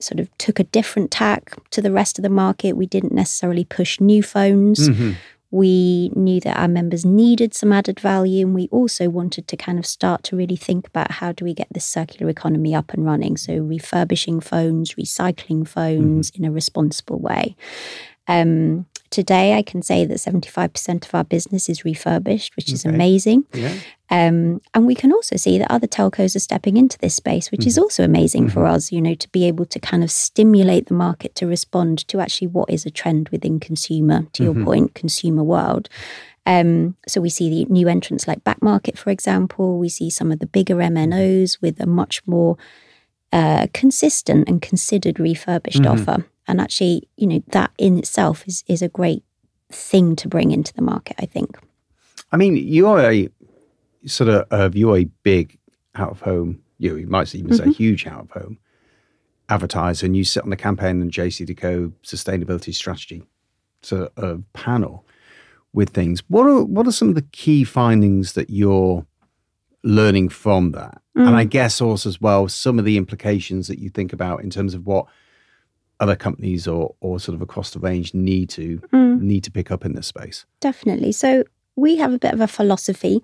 sort 0.00 0.20
of 0.20 0.30
took 0.38 0.58
a 0.58 0.64
different 0.64 1.10
tack 1.10 1.54
to 1.72 1.82
the 1.82 1.92
rest 1.92 2.18
of 2.18 2.22
the 2.22 2.30
market. 2.30 2.78
We 2.78 2.86
didn't 2.86 3.12
necessarily 3.12 3.66
push 3.66 4.00
new 4.00 4.22
phones. 4.22 4.88
Mm-hmm. 4.88 5.12
We 5.50 6.10
knew 6.14 6.40
that 6.40 6.56
our 6.56 6.68
members 6.68 7.04
needed 7.04 7.54
some 7.54 7.72
added 7.72 8.00
value, 8.00 8.46
and 8.46 8.54
we 8.54 8.68
also 8.70 9.08
wanted 9.08 9.46
to 9.48 9.56
kind 9.56 9.78
of 9.78 9.86
start 9.86 10.22
to 10.24 10.36
really 10.36 10.56
think 10.56 10.88
about 10.88 11.12
how 11.12 11.32
do 11.32 11.44
we 11.44 11.54
get 11.54 11.68
this 11.70 11.84
circular 11.84 12.30
economy 12.30 12.74
up 12.74 12.92
and 12.92 13.04
running. 13.04 13.36
So, 13.36 13.54
refurbishing 13.58 14.40
phones, 14.40 14.94
recycling 14.94 15.66
phones 15.66 16.30
mm-hmm. 16.30 16.44
in 16.44 16.48
a 16.48 16.52
responsible 16.52 17.18
way. 17.18 17.56
Um, 18.28 18.86
Today, 19.10 19.54
I 19.54 19.62
can 19.62 19.82
say 19.82 20.04
that 20.04 20.18
75% 20.18 21.06
of 21.06 21.14
our 21.14 21.24
business 21.24 21.68
is 21.68 21.84
refurbished, 21.84 22.56
which 22.56 22.72
is 22.72 22.84
amazing. 22.84 23.44
Yeah. 23.52 23.74
Um, 24.08 24.60
and 24.72 24.86
we 24.86 24.94
can 24.94 25.12
also 25.12 25.36
see 25.36 25.58
that 25.58 25.70
other 25.70 25.86
telcos 25.86 26.36
are 26.36 26.40
stepping 26.40 26.76
into 26.76 26.98
this 26.98 27.14
space, 27.14 27.50
which 27.50 27.60
mm-hmm. 27.60 27.68
is 27.68 27.78
also 27.78 28.04
amazing 28.04 28.44
mm-hmm. 28.44 28.52
for 28.52 28.66
us, 28.66 28.92
you 28.92 29.00
know, 29.00 29.14
to 29.14 29.28
be 29.30 29.46
able 29.46 29.64
to 29.66 29.80
kind 29.80 30.04
of 30.04 30.10
stimulate 30.10 30.86
the 30.86 30.94
market 30.94 31.34
to 31.36 31.46
respond 31.46 32.06
to 32.08 32.20
actually 32.20 32.48
what 32.48 32.70
is 32.70 32.86
a 32.86 32.90
trend 32.90 33.28
within 33.30 33.58
consumer, 33.58 34.26
to 34.32 34.42
mm-hmm. 34.42 34.58
your 34.58 34.64
point, 34.64 34.94
consumer 34.94 35.42
world. 35.42 35.88
Um, 36.46 36.96
so 37.08 37.20
we 37.20 37.28
see 37.28 37.50
the 37.50 37.72
new 37.72 37.88
entrants 37.88 38.28
like 38.28 38.44
Backmarket, 38.44 38.96
for 38.96 39.10
example. 39.10 39.78
We 39.78 39.88
see 39.88 40.10
some 40.10 40.30
of 40.30 40.38
the 40.38 40.46
bigger 40.46 40.76
MNOs 40.76 41.60
with 41.60 41.80
a 41.80 41.86
much 41.86 42.24
more 42.26 42.56
uh, 43.32 43.66
consistent 43.74 44.48
and 44.48 44.62
considered 44.62 45.18
refurbished 45.18 45.82
mm-hmm. 45.82 46.08
offer. 46.08 46.24
And 46.48 46.60
actually, 46.60 47.08
you 47.16 47.26
know, 47.26 47.42
that 47.48 47.72
in 47.78 47.98
itself 47.98 48.46
is 48.46 48.64
is 48.66 48.82
a 48.82 48.88
great 48.88 49.24
thing 49.70 50.16
to 50.16 50.28
bring 50.28 50.52
into 50.52 50.72
the 50.74 50.82
market, 50.82 51.16
I 51.18 51.26
think. 51.26 51.58
I 52.32 52.36
mean, 52.36 52.56
you're 52.56 53.00
a 53.00 53.28
sort 54.06 54.30
of 54.30 54.46
uh, 54.50 54.70
you're 54.72 54.98
a 54.98 55.04
big 55.22 55.58
out 55.94 56.10
of 56.10 56.20
home, 56.20 56.62
you, 56.78 56.90
know, 56.90 56.96
you 56.96 57.06
might 57.06 57.34
even 57.34 57.50
mm-hmm. 57.50 57.70
say 57.70 57.72
huge 57.72 58.06
out 58.06 58.20
of 58.20 58.30
home 58.30 58.58
advertiser, 59.48 60.06
and 60.06 60.16
you 60.16 60.24
sit 60.24 60.42
on 60.42 60.50
the 60.50 60.56
campaign 60.56 61.00
and 61.00 61.12
JCDecaux 61.12 61.92
sustainability 62.02 62.74
strategy 62.74 63.22
sort 63.82 64.12
of 64.16 64.42
panel 64.52 65.04
with 65.72 65.90
things. 65.90 66.22
What 66.28 66.46
are 66.46 66.64
what 66.64 66.86
are 66.86 66.92
some 66.92 67.08
of 67.08 67.14
the 67.14 67.26
key 67.32 67.64
findings 67.64 68.32
that 68.32 68.50
you're 68.50 69.06
learning 69.82 70.30
from 70.30 70.72
that? 70.72 71.00
Mm. 71.16 71.28
And 71.28 71.36
I 71.36 71.44
guess 71.44 71.80
also 71.80 72.08
as 72.08 72.20
well 72.20 72.48
some 72.48 72.78
of 72.78 72.84
the 72.84 72.96
implications 72.96 73.68
that 73.68 73.78
you 73.78 73.90
think 73.90 74.12
about 74.12 74.42
in 74.42 74.50
terms 74.50 74.74
of 74.74 74.86
what 74.86 75.06
other 76.00 76.16
companies 76.16 76.66
or 76.68 76.94
or 77.00 77.18
sort 77.18 77.34
of 77.34 77.42
across 77.42 77.70
the 77.70 77.78
range 77.78 78.14
need 78.14 78.48
to 78.50 78.78
mm. 78.92 79.20
need 79.20 79.44
to 79.44 79.50
pick 79.50 79.70
up 79.70 79.84
in 79.84 79.94
this 79.94 80.06
space? 80.06 80.46
Definitely. 80.60 81.12
So 81.12 81.44
we 81.76 81.96
have 81.96 82.12
a 82.12 82.18
bit 82.18 82.32
of 82.32 82.40
a 82.40 82.48
philosophy 82.48 83.22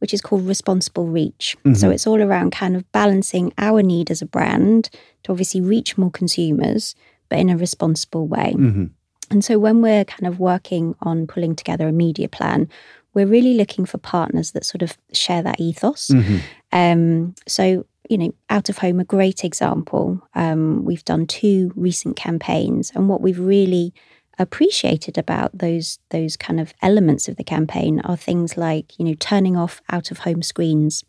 which 0.00 0.12
is 0.12 0.20
called 0.20 0.46
responsible 0.46 1.06
reach. 1.06 1.56
Mm-hmm. 1.64 1.74
So 1.74 1.88
it's 1.88 2.06
all 2.08 2.20
around 2.20 2.50
kind 2.50 2.74
of 2.74 2.90
balancing 2.90 3.52
our 3.56 3.82
need 3.82 4.10
as 4.10 4.20
a 4.20 4.26
brand 4.26 4.90
to 5.22 5.30
obviously 5.30 5.60
reach 5.60 5.96
more 5.96 6.10
consumers, 6.10 6.96
but 7.28 7.38
in 7.38 7.48
a 7.48 7.56
responsible 7.56 8.26
way. 8.26 8.54
Mm-hmm. 8.56 8.86
And 9.30 9.44
so 9.44 9.60
when 9.60 9.80
we're 9.80 10.04
kind 10.04 10.26
of 10.26 10.40
working 10.40 10.96
on 11.02 11.28
pulling 11.28 11.54
together 11.54 11.86
a 11.86 11.92
media 11.92 12.28
plan, 12.28 12.68
we're 13.14 13.26
really 13.26 13.54
looking 13.54 13.86
for 13.86 13.98
partners 13.98 14.50
that 14.50 14.64
sort 14.64 14.82
of 14.82 14.98
share 15.12 15.42
that 15.42 15.60
ethos. 15.60 16.08
Mm-hmm. 16.08 16.38
Um, 16.72 17.34
so 17.46 17.86
you 18.08 18.18
know, 18.18 18.34
out 18.50 18.68
of 18.68 18.78
home, 18.78 19.00
a 19.00 19.04
great 19.04 19.44
example. 19.44 20.20
Um, 20.34 20.84
we've 20.84 21.04
done 21.04 21.26
two 21.26 21.72
recent 21.76 22.16
campaigns, 22.16 22.90
and 22.94 23.08
what 23.08 23.20
we've 23.20 23.38
really 23.38 23.94
appreciated 24.38 25.18
about 25.18 25.56
those 25.56 25.98
those 26.10 26.36
kind 26.36 26.58
of 26.58 26.72
elements 26.82 27.28
of 27.28 27.36
the 27.36 27.44
campaign 27.44 28.00
are 28.00 28.16
things 28.16 28.56
like 28.56 28.98
you 28.98 29.04
know 29.04 29.14
turning 29.14 29.56
off 29.56 29.82
out 29.90 30.10
of 30.10 30.20
home 30.20 30.42
screens 30.42 31.04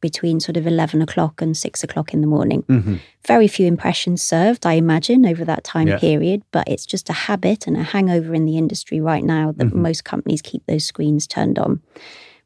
between 0.00 0.38
sort 0.38 0.56
of 0.56 0.66
11 0.66 1.00
o'clock 1.00 1.40
and 1.40 1.56
6 1.56 1.82
o'clock 1.82 2.12
in 2.12 2.20
the 2.20 2.26
morning. 2.26 2.62
Mm-hmm. 2.64 2.96
Very 3.26 3.48
few 3.48 3.66
impressions 3.66 4.22
served, 4.22 4.66
I 4.66 4.74
imagine, 4.74 5.24
over 5.24 5.44
that 5.44 5.64
time 5.64 5.88
yeah. 5.88 5.98
period, 5.98 6.42
but 6.52 6.68
it's 6.68 6.86
just 6.86 7.08
a 7.08 7.14
habit 7.14 7.66
and 7.66 7.76
a 7.76 7.82
hangover 7.82 8.34
in 8.34 8.44
the 8.44 8.58
industry 8.58 9.00
right 9.00 9.24
now 9.24 9.52
that 9.52 9.68
mm-hmm. 9.68 9.82
most 9.82 10.04
companies 10.04 10.42
keep 10.42 10.64
those 10.66 10.84
screens 10.84 11.26
turned 11.26 11.58
on. 11.58 11.82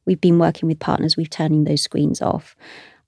We've 0.07 0.21
been 0.21 0.39
working 0.39 0.69
with 0.69 0.79
partners, 0.79 1.17
we've 1.17 1.29
turning 1.29 1.65
those 1.65 1.83
screens 1.83 2.23
off. 2.23 2.57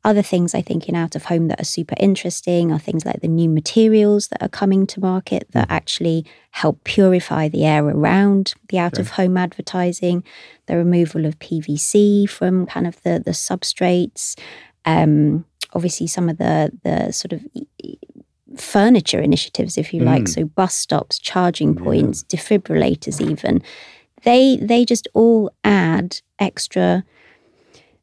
Other 0.05 0.23
things 0.23 0.53
I 0.53 0.63
think 0.63 0.89
in 0.89 0.97
out 0.97 1.15
of 1.15 1.27
home 1.27 1.47
that 1.49 1.61
are 1.61 1.65
super 1.65 1.95
interesting 2.01 2.73
are 2.73 2.79
things 2.79 3.05
like 3.05 3.21
the 3.21 3.29
new 3.29 3.49
materials 3.49 4.29
that 4.29 4.43
are 4.43 4.49
coming 4.49 4.85
to 4.89 5.01
market 5.01 5.47
that 5.53 5.69
mm. 5.69 5.73
actually 5.73 6.27
help 6.51 6.83
purify 6.83 7.49
the 7.49 7.65
air 7.65 7.85
around 7.85 8.55
the 8.69 8.79
out 8.79 8.99
of 8.99 9.11
home 9.11 9.37
advertising, 9.37 10.25
the 10.67 10.77
removal 10.77 11.25
of 11.25 11.39
PVC 11.39 12.29
from 12.29 12.67
kind 12.67 12.87
of 12.87 13.01
the, 13.03 13.23
the 13.25 13.31
substrates, 13.31 14.37
um, 14.85 15.45
obviously 15.73 16.09
some 16.09 16.29
of 16.29 16.39
the, 16.39 16.73
the 16.83 17.13
sort 17.13 17.33
of 17.33 17.45
furniture 18.57 19.21
initiatives, 19.21 19.79
if 19.79 19.95
you 19.95 20.03
mm. 20.03 20.07
like, 20.07 20.27
so 20.27 20.45
bus 20.45 20.75
stops, 20.75 21.19
charging 21.19 21.75
points, 21.77 22.25
yeah. 22.29 22.39
defibrillators, 22.39 23.21
even. 23.21 23.63
They 24.25 24.57
they 24.57 24.85
just 24.85 25.09
all 25.15 25.51
add 25.65 26.21
extra 26.39 27.05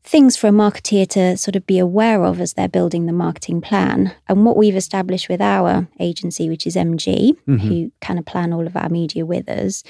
things 0.09 0.35
for 0.35 0.47
a 0.47 0.51
marketeer 0.51 1.07
to 1.07 1.37
sort 1.37 1.55
of 1.55 1.67
be 1.67 1.77
aware 1.77 2.23
of 2.23 2.41
as 2.41 2.53
they're 2.53 2.67
building 2.67 3.05
the 3.05 3.13
marketing 3.13 3.61
plan. 3.61 4.11
And 4.27 4.43
what 4.43 4.57
we've 4.57 4.75
established 4.75 5.29
with 5.29 5.39
our 5.39 5.87
agency, 5.99 6.49
which 6.49 6.65
is 6.65 6.75
MG, 6.75 7.37
mm-hmm. 7.47 7.57
who 7.57 7.91
kind 8.01 8.17
of 8.17 8.25
plan 8.25 8.51
all 8.51 8.65
of 8.65 8.75
our 8.75 8.89
media 8.89 9.23
with 9.23 9.47
us, 9.47 9.83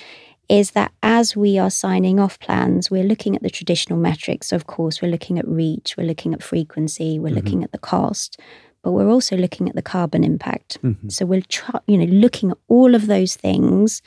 is 0.49 0.71
that 0.71 0.91
as 1.01 1.38
we 1.38 1.58
are 1.58 1.69
signing 1.69 2.19
off 2.19 2.38
plans, 2.39 2.91
we're 2.91 3.05
looking 3.05 3.34
at 3.34 3.43
the 3.43 3.49
traditional 3.49 3.97
metrics. 3.97 4.51
Of 4.51 4.67
course, 4.67 5.01
we're 5.01 5.12
looking 5.12 5.39
at 5.39 5.47
reach, 5.47 5.95
we're 5.97 6.08
looking 6.08 6.34
at 6.34 6.43
frequency, 6.43 7.17
we're 7.17 7.27
mm-hmm. 7.27 7.36
looking 7.38 7.63
at 7.63 7.71
the 7.71 7.77
cost, 7.77 8.38
but 8.84 8.91
we're 8.91 9.10
also 9.10 9.38
looking 9.38 9.69
at 9.69 9.75
the 9.75 9.82
carbon 9.82 10.25
impact. 10.25 10.79
Mm-hmm. 10.84 11.08
So 11.08 11.25
we're, 11.25 11.43
try, 11.47 11.79
you 11.88 11.97
know, 11.97 12.12
looking 12.12 12.51
at 12.51 12.58
all 12.67 12.93
of 12.93 13.08
those 13.08 13.38
things 13.38 14.01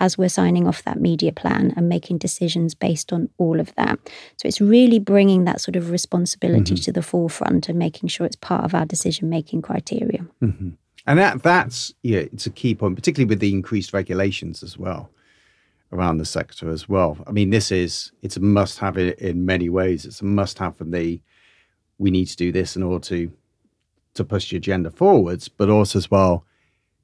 as 0.00 0.16
we're 0.16 0.28
signing 0.28 0.66
off 0.66 0.82
that 0.84 1.00
media 1.00 1.32
plan 1.32 1.72
and 1.76 1.88
making 1.88 2.18
decisions 2.18 2.74
based 2.74 3.12
on 3.12 3.28
all 3.38 3.60
of 3.60 3.74
that. 3.74 3.98
So 4.36 4.46
it's 4.46 4.60
really 4.60 4.98
bringing 4.98 5.44
that 5.44 5.60
sort 5.60 5.76
of 5.76 5.90
responsibility 5.90 6.74
mm-hmm. 6.74 6.82
to 6.82 6.92
the 6.92 7.02
forefront 7.02 7.68
and 7.68 7.78
making 7.78 8.08
sure 8.08 8.26
it's 8.26 8.36
part 8.36 8.64
of 8.64 8.74
our 8.74 8.86
decision 8.86 9.28
making 9.28 9.62
criteria. 9.62 10.26
Mm-hmm. 10.42 10.70
And 11.06 11.18
that 11.18 11.42
that's 11.42 11.94
yeah, 12.02 12.20
it's 12.20 12.46
a 12.46 12.50
key 12.50 12.74
point, 12.74 12.96
particularly 12.96 13.28
with 13.28 13.40
the 13.40 13.52
increased 13.52 13.92
regulations 13.92 14.62
as 14.62 14.76
well 14.76 15.10
around 15.90 16.18
the 16.18 16.26
sector 16.26 16.70
as 16.70 16.86
well. 16.88 17.16
I 17.26 17.32
mean, 17.32 17.50
this 17.50 17.72
is 17.72 18.12
it's 18.22 18.36
a 18.36 18.40
must 18.40 18.78
have 18.78 18.98
in, 18.98 19.12
in 19.14 19.46
many 19.46 19.68
ways. 19.68 20.04
It's 20.04 20.20
a 20.20 20.26
must 20.26 20.58
have 20.58 20.76
from 20.76 20.90
the 20.90 21.20
we 21.96 22.10
need 22.10 22.26
to 22.26 22.36
do 22.36 22.52
this 22.52 22.76
in 22.76 22.82
order 22.82 23.04
to 23.06 23.32
to 24.14 24.24
push 24.24 24.50
the 24.50 24.56
agenda 24.56 24.90
forwards, 24.90 25.48
but 25.48 25.70
also 25.70 25.98
as 25.98 26.10
well 26.10 26.44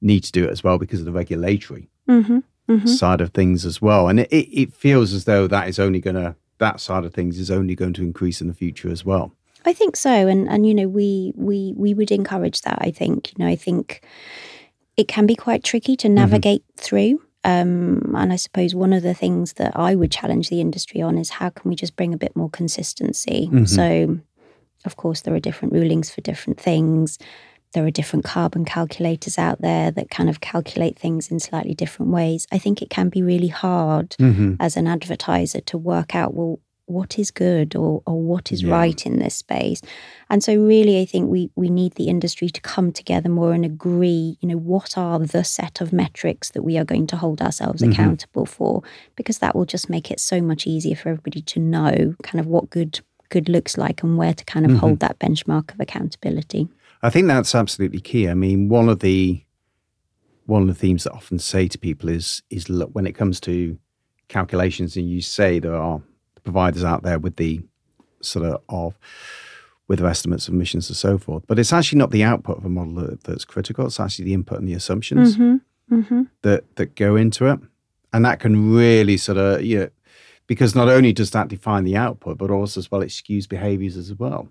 need 0.01 0.23
to 0.25 0.33
do 0.33 0.45
it 0.45 0.51
as 0.51 0.63
well 0.63 0.77
because 0.77 1.01
of 1.01 1.07
the 1.07 1.13
regulatory 1.13 1.89
mm-hmm 2.09 2.41
mm-hmm. 2.69 2.87
side 2.87 3.21
of 3.21 3.31
things 3.31 3.65
as 3.65 3.81
well. 3.81 4.09
And 4.09 4.21
it, 4.21 4.31
it 4.33 4.73
feels 4.73 5.13
as 5.13 5.25
though 5.25 5.47
that 5.47 5.69
is 5.69 5.79
only 5.79 6.01
going 6.01 6.17
to, 6.17 6.37
that 6.59 6.81
side 6.81 7.05
of 7.05 7.13
things 7.13 7.39
is 7.39 7.51
only 7.51 7.75
going 7.75 7.93
to 7.95 8.03
increase 8.03 8.41
in 8.41 8.49
the 8.49 8.55
future 8.55 8.91
as 8.91 9.05
well. 9.05 9.33
I 9.65 9.73
think 9.73 9.97
so. 9.97 10.29
And, 10.29 10.49
and, 10.49 10.67
you 10.67 10.75
know, 10.75 10.89
we, 10.89 11.33
we, 11.37 11.73
we 11.77 11.95
would 11.95 12.11
encourage 12.11 12.63
that. 12.63 12.79
I 12.81 12.91
think, 12.91 13.33
you 13.33 13.45
know, 13.45 13.51
I 13.51 13.57
think 13.57 14.05
it 14.97 15.09
can 15.09 15.27
be 15.27 15.35
quite 15.35 15.65
tricky 15.65 15.97
to 15.97 16.07
mm-hmm. 16.07 16.15
navigate 16.15 16.63
mm-hmm. 16.63 16.81
through. 16.81 17.23
Um, 17.45 18.15
and 18.17 18.33
I 18.33 18.37
suppose 18.37 18.75
one 18.75 18.93
of 18.93 19.03
the 19.03 19.15
things 19.15 19.55
that 19.55 19.77
I 19.77 19.95
would 19.95 20.11
challenge 20.11 20.49
the 20.49 20.61
industry 20.61 21.03
on 21.03 21.19
is 21.19 21.29
how 21.31 21.51
can 21.51 21.69
we 21.69 21.77
just 21.77 21.95
bring 21.95 22.15
a 22.15 22.19
bit 22.19 22.35
more 22.35 22.49
consistency? 22.49 23.49
Mm-hmm. 23.53 23.65
So, 23.67 24.19
of 24.87 24.97
course, 24.97 25.23
there 25.23 25.35
are 25.35 25.41
different 25.41 25.75
rulings 25.75 26.11
for 26.11 26.21
different 26.23 26.59
things 26.59 27.19
there 27.75 27.85
are 27.85 27.91
different 27.91 28.25
carbon 28.25 28.65
calculators 28.65 29.37
out 29.37 29.61
there 29.61 29.91
that 29.91 30.09
kind 30.09 30.31
of 30.31 30.41
calculate 30.41 30.99
things 30.99 31.31
in 31.31 31.41
slightly 31.41 31.75
different 31.75 32.13
ways. 32.13 32.47
I 32.51 32.59
think 32.59 32.81
it 32.81 32.89
can 32.89 33.09
be 33.09 33.23
really 33.23 33.49
hard 33.49 34.11
mm-hmm. 34.11 34.55
as 34.61 34.77
an 34.77 34.87
advertiser 34.87 35.61
to 35.61 35.77
work 35.77 36.15
out, 36.15 36.35
well, 36.35 36.61
what 36.87 37.19
is 37.19 37.31
good 37.31 37.75
or, 37.75 38.03
or 38.07 38.21
what 38.21 38.53
is 38.53 38.63
yeah. 38.63 38.71
right 38.71 39.07
in 39.07 39.19
this 39.19 39.35
space. 39.35 39.81
And 40.29 40.45
so 40.45 40.55
really 40.55 41.01
I 41.01 41.07
think 41.07 41.31
we 41.31 41.51
we 41.57 41.71
need 41.71 41.95
the 41.95 42.09
industry 42.09 42.51
to 42.51 42.61
come 42.61 42.93
together 42.93 43.29
more 43.29 43.53
and 43.53 43.65
agree, 43.65 44.37
you 44.41 44.49
know, 44.49 44.57
what 44.57 44.99
are 44.99 45.19
the 45.19 45.45
set 45.45 45.81
of 45.81 45.93
metrics 45.93 46.51
that 46.51 46.63
we 46.63 46.77
are 46.77 46.85
going 46.85 47.07
to 47.09 47.17
hold 47.17 47.41
ourselves 47.41 47.83
mm-hmm. 47.83 47.93
accountable 47.93 48.47
for 48.47 48.83
because 49.17 49.39
that 49.39 49.57
will 49.57 49.65
just 49.65 49.89
make 49.89 50.11
it 50.11 50.21
so 50.21 50.43
much 50.43 50.67
easier 50.67 50.95
for 50.95 51.09
everybody 51.09 51.41
to 51.41 51.59
know 51.59 52.15
kind 52.23 52.39
of 52.39 52.47
what 52.47 52.71
good 52.71 53.01
good 53.31 53.49
looks 53.49 53.79
like 53.79 54.03
and 54.03 54.19
where 54.19 54.35
to 54.35 54.45
kind 54.45 54.67
of 54.67 54.73
mm-hmm. 54.73 54.81
hold 54.81 55.01
that 55.01 55.19
benchmark 55.19 55.73
of 55.73 55.81
accountability. 55.81 56.69
I 57.05 57.11
think 57.11 57.27
that's 57.27 57.55
absolutely 57.55 58.01
key. 58.01 58.31
I 58.31 58.35
mean, 58.35 58.71
one 58.71 58.89
of 58.89 59.01
the 59.01 59.45
one 60.47 60.63
of 60.63 60.69
the 60.69 60.75
themes 60.75 61.05
that 61.05 61.13
I 61.13 61.17
often 61.17 61.39
say 61.39 61.69
to 61.69 61.79
people 61.79 62.09
is 62.09 62.43
is 62.49 62.71
look 62.71 62.91
when 62.95 63.07
it 63.07 63.13
comes 63.13 63.41
to 63.41 63.79
calculations 64.29 64.97
and 64.97 65.09
you 65.09 65.21
say 65.21 65.59
there 65.59 65.77
are 65.77 66.01
providers 66.45 66.83
out 66.83 67.03
there 67.03 67.19
with 67.19 67.37
the 67.37 67.61
sort 68.23 68.47
of, 68.47 68.63
of 68.71 68.99
with 69.87 69.99
their 69.99 70.09
estimates 70.09 70.49
of 70.49 70.55
emissions 70.55 70.89
and 70.89 70.97
so 70.97 71.19
forth. 71.19 71.45
But 71.47 71.59
it's 71.59 71.75
actually 71.75 71.99
not 71.99 72.11
the 72.11 72.25
output 72.25 72.57
of 72.57 72.65
a 72.65 72.71
model 72.71 72.95
that, 72.95 73.25
that's 73.25 73.45
critical. 73.45 73.85
It's 73.85 74.01
actually 74.01 74.25
the 74.25 74.35
input 74.35 74.61
and 74.61 74.67
the 74.67 74.73
assumptions 74.73 75.37
mm-hmm. 75.37 75.95
Mm-hmm. 75.95 76.23
that 76.41 76.77
that 76.77 76.95
go 76.95 77.17
into 77.17 77.49
it, 77.49 77.61
and 78.15 78.25
that 78.25 78.41
can 78.41 78.75
really 78.75 79.19
sort 79.19 79.37
of 79.37 79.63
you 79.63 79.79
know, 79.79 79.89
because 80.47 80.75
not 80.75 80.89
only 80.89 81.13
does 81.13 81.33
that 81.33 81.49
define 81.49 81.85
the 81.85 81.99
output, 81.99 82.39
but 82.39 82.51
also 82.51 82.81
as 82.81 82.91
well 82.91 83.03
it 83.03 83.09
skews 83.09 83.47
behaviours 83.47 83.99
as 83.99 84.15
well. 84.15 84.49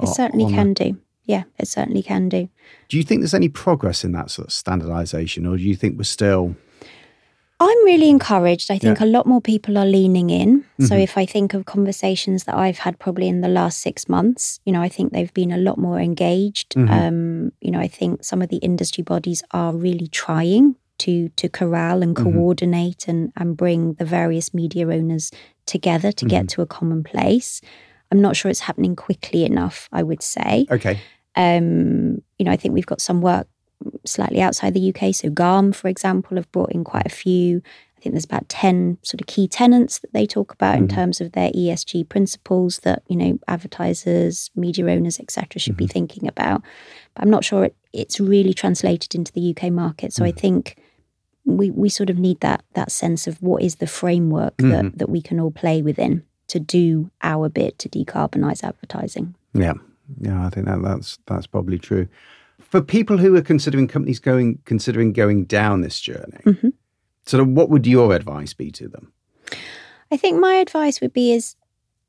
It 0.00 0.08
certainly 0.08 0.50
can 0.52 0.72
do. 0.72 0.98
Yeah, 1.26 1.44
it 1.58 1.68
certainly 1.68 2.02
can 2.02 2.28
do. 2.28 2.48
Do 2.88 2.96
you 2.96 3.02
think 3.02 3.20
there's 3.20 3.34
any 3.34 3.48
progress 3.48 4.04
in 4.04 4.12
that 4.12 4.30
sort 4.30 4.48
of 4.48 4.54
standardisation, 4.54 5.50
or 5.50 5.56
do 5.56 5.62
you 5.62 5.76
think 5.76 5.98
we're 5.98 6.04
still 6.04 6.56
I'm 7.58 7.84
really 7.84 8.10
encouraged. 8.10 8.70
I 8.70 8.78
think 8.78 9.00
yeah. 9.00 9.06
a 9.06 9.08
lot 9.08 9.26
more 9.26 9.40
people 9.40 9.78
are 9.78 9.86
leaning 9.86 10.28
in. 10.28 10.60
Mm-hmm. 10.60 10.84
So 10.84 10.94
if 10.94 11.16
I 11.16 11.24
think 11.24 11.54
of 11.54 11.64
conversations 11.64 12.44
that 12.44 12.54
I've 12.54 12.78
had 12.78 12.98
probably 12.98 13.28
in 13.28 13.40
the 13.40 13.48
last 13.48 13.78
six 13.78 14.10
months, 14.10 14.60
you 14.66 14.72
know, 14.72 14.82
I 14.82 14.90
think 14.90 15.12
they've 15.12 15.32
been 15.32 15.52
a 15.52 15.56
lot 15.56 15.78
more 15.78 15.98
engaged. 15.98 16.74
Mm-hmm. 16.74 16.92
Um, 16.92 17.52
you 17.62 17.70
know, 17.70 17.80
I 17.80 17.88
think 17.88 18.24
some 18.24 18.42
of 18.42 18.50
the 18.50 18.58
industry 18.58 19.02
bodies 19.02 19.42
are 19.52 19.72
really 19.74 20.08
trying 20.08 20.76
to 20.98 21.28
to 21.30 21.48
corral 21.48 22.02
and 22.02 22.14
mm-hmm. 22.14 22.32
coordinate 22.32 22.98
mm-hmm. 23.00 23.10
and 23.10 23.32
and 23.36 23.56
bring 23.56 23.94
the 23.94 24.04
various 24.04 24.52
media 24.52 24.86
owners 24.88 25.30
together 25.64 26.12
to 26.12 26.24
get 26.26 26.42
mm-hmm. 26.42 26.60
to 26.60 26.62
a 26.62 26.66
common 26.66 27.04
place. 27.04 27.62
I'm 28.10 28.20
not 28.20 28.36
sure 28.36 28.50
it's 28.50 28.60
happening 28.60 28.96
quickly 28.96 29.44
enough. 29.44 29.88
I 29.92 30.02
would 30.02 30.22
say. 30.22 30.66
Okay. 30.70 31.00
Um, 31.34 32.22
you 32.38 32.44
know, 32.44 32.50
I 32.50 32.56
think 32.56 32.72
we've 32.74 32.86
got 32.86 33.00
some 33.00 33.20
work 33.20 33.46
slightly 34.04 34.40
outside 34.40 34.74
the 34.74 34.94
UK. 34.94 35.14
So 35.14 35.30
GARM, 35.30 35.72
for 35.72 35.88
example, 35.88 36.36
have 36.36 36.50
brought 36.52 36.72
in 36.72 36.84
quite 36.84 37.06
a 37.06 37.10
few. 37.10 37.62
I 37.96 38.00
think 38.00 38.14
there's 38.14 38.24
about 38.24 38.48
10 38.48 38.98
sort 39.02 39.20
of 39.20 39.26
key 39.26 39.48
tenants 39.48 39.98
that 40.00 40.12
they 40.12 40.26
talk 40.26 40.52
about 40.52 40.74
mm-hmm. 40.74 40.84
in 40.84 40.88
terms 40.88 41.20
of 41.20 41.32
their 41.32 41.50
ESG 41.50 42.08
principles 42.08 42.78
that, 42.80 43.02
you 43.08 43.16
know, 43.16 43.38
advertisers, 43.48 44.50
media 44.54 44.86
owners, 44.86 45.18
etc., 45.18 45.58
should 45.58 45.72
mm-hmm. 45.72 45.78
be 45.78 45.86
thinking 45.86 46.28
about. 46.28 46.62
But 47.14 47.24
I'm 47.24 47.30
not 47.30 47.44
sure 47.44 47.64
it, 47.64 47.76
it's 47.92 48.20
really 48.20 48.52
translated 48.52 49.14
into 49.14 49.32
the 49.32 49.54
UK 49.54 49.72
market. 49.72 50.12
So 50.12 50.22
mm-hmm. 50.22 50.36
I 50.36 50.40
think 50.40 50.76
we, 51.44 51.70
we 51.70 51.88
sort 51.88 52.10
of 52.10 52.18
need 52.18 52.40
that 52.40 52.64
that 52.74 52.90
sense 52.92 53.26
of 53.26 53.40
what 53.40 53.62
is 53.62 53.76
the 53.76 53.86
framework 53.86 54.56
that, 54.58 54.64
mm-hmm. 54.64 54.96
that 54.96 55.08
we 55.08 55.22
can 55.22 55.40
all 55.40 55.52
play 55.52 55.80
within 55.80 56.24
to 56.48 56.60
do 56.60 57.10
our 57.22 57.48
bit 57.48 57.78
to 57.80 57.88
decarbonize 57.88 58.62
advertising. 58.62 59.34
Yeah. 59.52 59.74
Yeah, 60.20 60.46
I 60.46 60.50
think 60.50 60.66
that 60.66 60.82
that's 60.82 61.18
that's 61.26 61.48
probably 61.48 61.78
true 61.78 62.06
for 62.68 62.80
people 62.80 63.18
who 63.18 63.34
are 63.36 63.42
considering 63.42 63.86
companies 63.86 64.18
going 64.18 64.58
considering 64.64 65.12
going 65.12 65.44
down 65.44 65.80
this 65.80 66.00
journey, 66.00 66.40
mm-hmm. 66.44 66.68
sort 67.24 67.40
of 67.40 67.48
what 67.48 67.70
would 67.70 67.86
your 67.86 68.14
advice 68.14 68.54
be 68.54 68.70
to 68.72 68.88
them? 68.88 69.12
I 70.10 70.16
think 70.16 70.40
my 70.40 70.54
advice 70.54 71.00
would 71.00 71.12
be 71.12 71.32
is, 71.32 71.56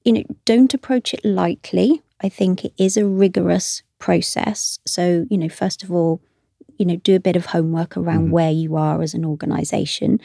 you 0.03 0.13
know, 0.13 0.23
don't 0.45 0.73
approach 0.73 1.13
it 1.13 1.23
lightly. 1.23 2.01
I 2.21 2.29
think 2.29 2.65
it 2.65 2.73
is 2.77 2.97
a 2.97 3.05
rigorous 3.05 3.83
process. 3.99 4.79
So, 4.85 5.25
you 5.29 5.37
know, 5.37 5.49
first 5.49 5.83
of 5.83 5.91
all, 5.91 6.21
you 6.77 6.85
know, 6.85 6.95
do 6.97 7.15
a 7.15 7.19
bit 7.19 7.35
of 7.35 7.47
homework 7.47 7.97
around 7.97 8.25
mm-hmm. 8.25 8.31
where 8.31 8.51
you 8.51 8.75
are 8.75 9.01
as 9.01 9.13
an 9.13 9.25
organization. 9.25 10.19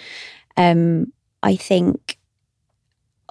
Um, 0.57 1.13
I 1.43 1.57
think 1.57 2.19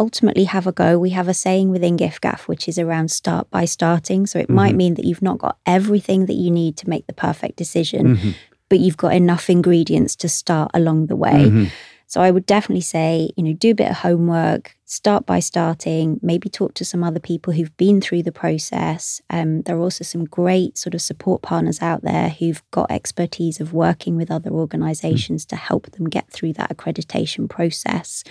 ultimately 0.02 0.46
have 0.46 0.66
a 0.66 0.72
go. 0.72 0.98
We 0.98 1.12
have 1.12 1.28
a 1.28 1.34
saying 1.34 1.70
within 1.70 1.96
giffgaff, 1.96 2.42
which 2.48 2.68
is 2.68 2.80
around 2.80 3.12
start 3.12 3.50
by 3.52 3.66
starting. 3.66 4.26
So 4.26 4.40
it 4.40 4.44
mm-hmm. 4.44 4.56
might 4.56 4.76
mean 4.76 4.96
that 4.96 5.06
you've 5.06 5.22
not 5.22 5.38
got 5.38 5.60
everything 5.68 6.26
that 6.26 6.40
you 6.44 6.50
need 6.50 6.76
to 6.78 6.90
make 6.90 7.06
the 7.06 7.14
perfect 7.14 7.56
decision, 7.56 8.16
mm-hmm. 8.16 8.32
but 8.68 8.80
you've 8.80 8.98
got 8.98 9.14
enough 9.14 9.48
ingredients 9.48 10.16
to 10.18 10.28
start 10.28 10.72
along 10.74 11.06
the 11.06 11.16
way. 11.16 11.46
Mm-hmm. 11.46 11.66
So 12.08 12.20
I 12.20 12.32
would 12.32 12.46
definitely 12.46 12.82
say, 12.82 13.30
you 13.38 13.44
know, 13.44 13.54
do 13.54 13.72
a 13.72 13.76
bit 13.82 13.92
of 13.92 13.98
homework, 13.98 14.76
start 14.84 15.26
by 15.26 15.40
starting, 15.40 16.20
maybe 16.22 16.50
talk 16.50 16.74
to 16.74 16.84
some 16.84 17.06
other 17.06 17.22
people 17.22 17.54
who've 17.54 17.78
been 17.78 18.02
through 18.02 18.24
the 18.24 18.34
process. 18.34 19.22
Um, 19.30 19.62
there 19.62 19.78
are 19.78 19.86
also 19.88 20.04
some 20.04 20.26
great 20.26 20.78
sort 20.78 20.94
of 20.94 21.02
support 21.02 21.42
partners 21.42 21.82
out 21.82 22.02
there 22.02 22.28
who've 22.28 22.62
got 22.72 22.92
expertise 22.92 23.62
of 23.62 23.72
working 23.72 24.18
with 24.18 24.30
other 24.30 24.50
organizations 24.50 25.46
to 25.46 25.56
help 25.56 25.90
them 25.92 26.10
get 26.10 26.30
through 26.30 26.52
that 26.54 26.76
accreditation 26.76 27.50
process 27.50 28.26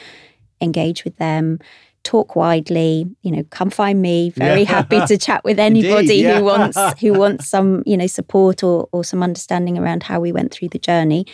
engage 0.61 1.05
with 1.05 1.17
them, 1.17 1.59
talk 2.03 2.37
widely. 2.37 3.07
You 3.23 3.33
know, 3.33 3.43
come 3.51 3.71
find 3.71 4.01
me. 4.01 4.31
Very 4.31 4.63
yeah. 4.63 4.69
happy 4.69 5.05
to 5.07 5.19
chat 5.19 5.45
with 5.45 5.59
anybody 5.71 6.17
yeah. 6.17 6.39
who 6.39 6.45
wants 6.45 6.79
who 7.01 7.13
wants 7.13 7.49
some 7.49 7.83
you 7.87 7.97
know 7.97 8.07
support 8.07 8.63
or 8.63 8.89
or 8.93 9.05
some 9.05 9.23
understanding 9.23 9.79
around 9.79 10.05
how 10.05 10.21
we 10.21 10.33
went 10.33 10.53
through 10.53 10.69
the 10.69 10.79
journey. 10.79 11.27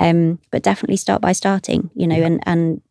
Um, 0.00 0.38
but 0.52 0.62
definitely 0.62 0.96
start 0.96 1.20
by 1.20 1.32
starting. 1.32 1.90
You 1.94 2.06
know, 2.06 2.16
yeah. 2.16 2.26
and 2.26 2.42
and 2.46 2.82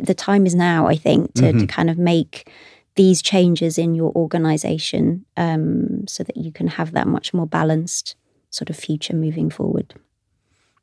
the 0.00 0.14
time 0.14 0.46
is 0.46 0.54
now. 0.54 0.86
I 0.86 0.96
think 0.96 1.34
to 1.34 1.42
mm-hmm. 1.42 1.58
to 1.60 1.66
kind 1.66 1.90
of 1.90 1.98
make 1.98 2.50
these 2.96 3.22
changes 3.22 3.78
in 3.78 3.94
your 3.94 4.10
organization 4.16 5.24
um, 5.36 6.06
so 6.08 6.24
that 6.24 6.36
you 6.36 6.50
can 6.50 6.66
have 6.66 6.92
that 6.92 7.06
much 7.06 7.32
more 7.32 7.46
balanced 7.46 8.16
sort 8.50 8.70
of 8.70 8.76
future 8.76 9.14
moving 9.14 9.50
forward. 9.50 9.94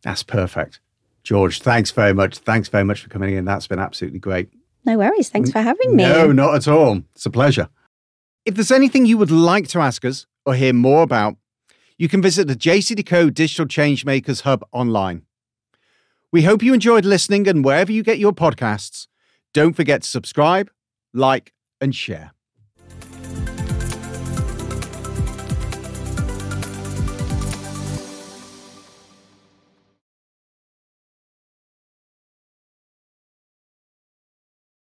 That's 0.03 0.23
perfect. 0.23 0.79
George, 1.23 1.61
thanks 1.61 1.91
very 1.91 2.13
much. 2.13 2.37
Thanks 2.37 2.67
very 2.67 2.83
much 2.83 3.01
for 3.01 3.09
coming 3.09 3.35
in. 3.35 3.45
That's 3.45 3.67
been 3.67 3.79
absolutely 3.79 4.19
great. 4.19 4.49
No 4.85 4.97
worries. 4.97 5.29
Thanks 5.29 5.51
for 5.51 5.61
having 5.61 5.95
me. 5.95 6.03
No, 6.03 6.31
not 6.31 6.55
at 6.55 6.67
all. 6.67 7.01
It's 7.15 7.25
a 7.25 7.29
pleasure. 7.29 7.69
If 8.45 8.55
there's 8.55 8.71
anything 8.71 9.05
you 9.05 9.17
would 9.17 9.31
like 9.31 9.69
to 9.69 9.79
ask 9.79 10.03
us 10.03 10.25
or 10.45 10.55
hear 10.55 10.73
more 10.73 11.03
about, 11.03 11.37
you 11.97 12.09
can 12.09 12.21
visit 12.21 12.47
the 12.47 12.55
JCDecaux 12.55 13.33
Digital 13.33 13.65
Changemakers 13.65 14.41
Hub 14.41 14.65
online. 14.73 15.21
We 16.33 16.41
hope 16.41 16.61
you 16.61 16.73
enjoyed 16.73 17.05
listening, 17.05 17.47
and 17.47 17.63
wherever 17.63 17.91
you 17.91 18.03
get 18.03 18.19
your 18.19 18.33
podcasts, 18.33 19.07
don't 19.53 19.73
forget 19.73 20.01
to 20.01 20.09
subscribe, 20.09 20.69
like, 21.13 21.53
and 21.79 21.95
share. 21.95 22.32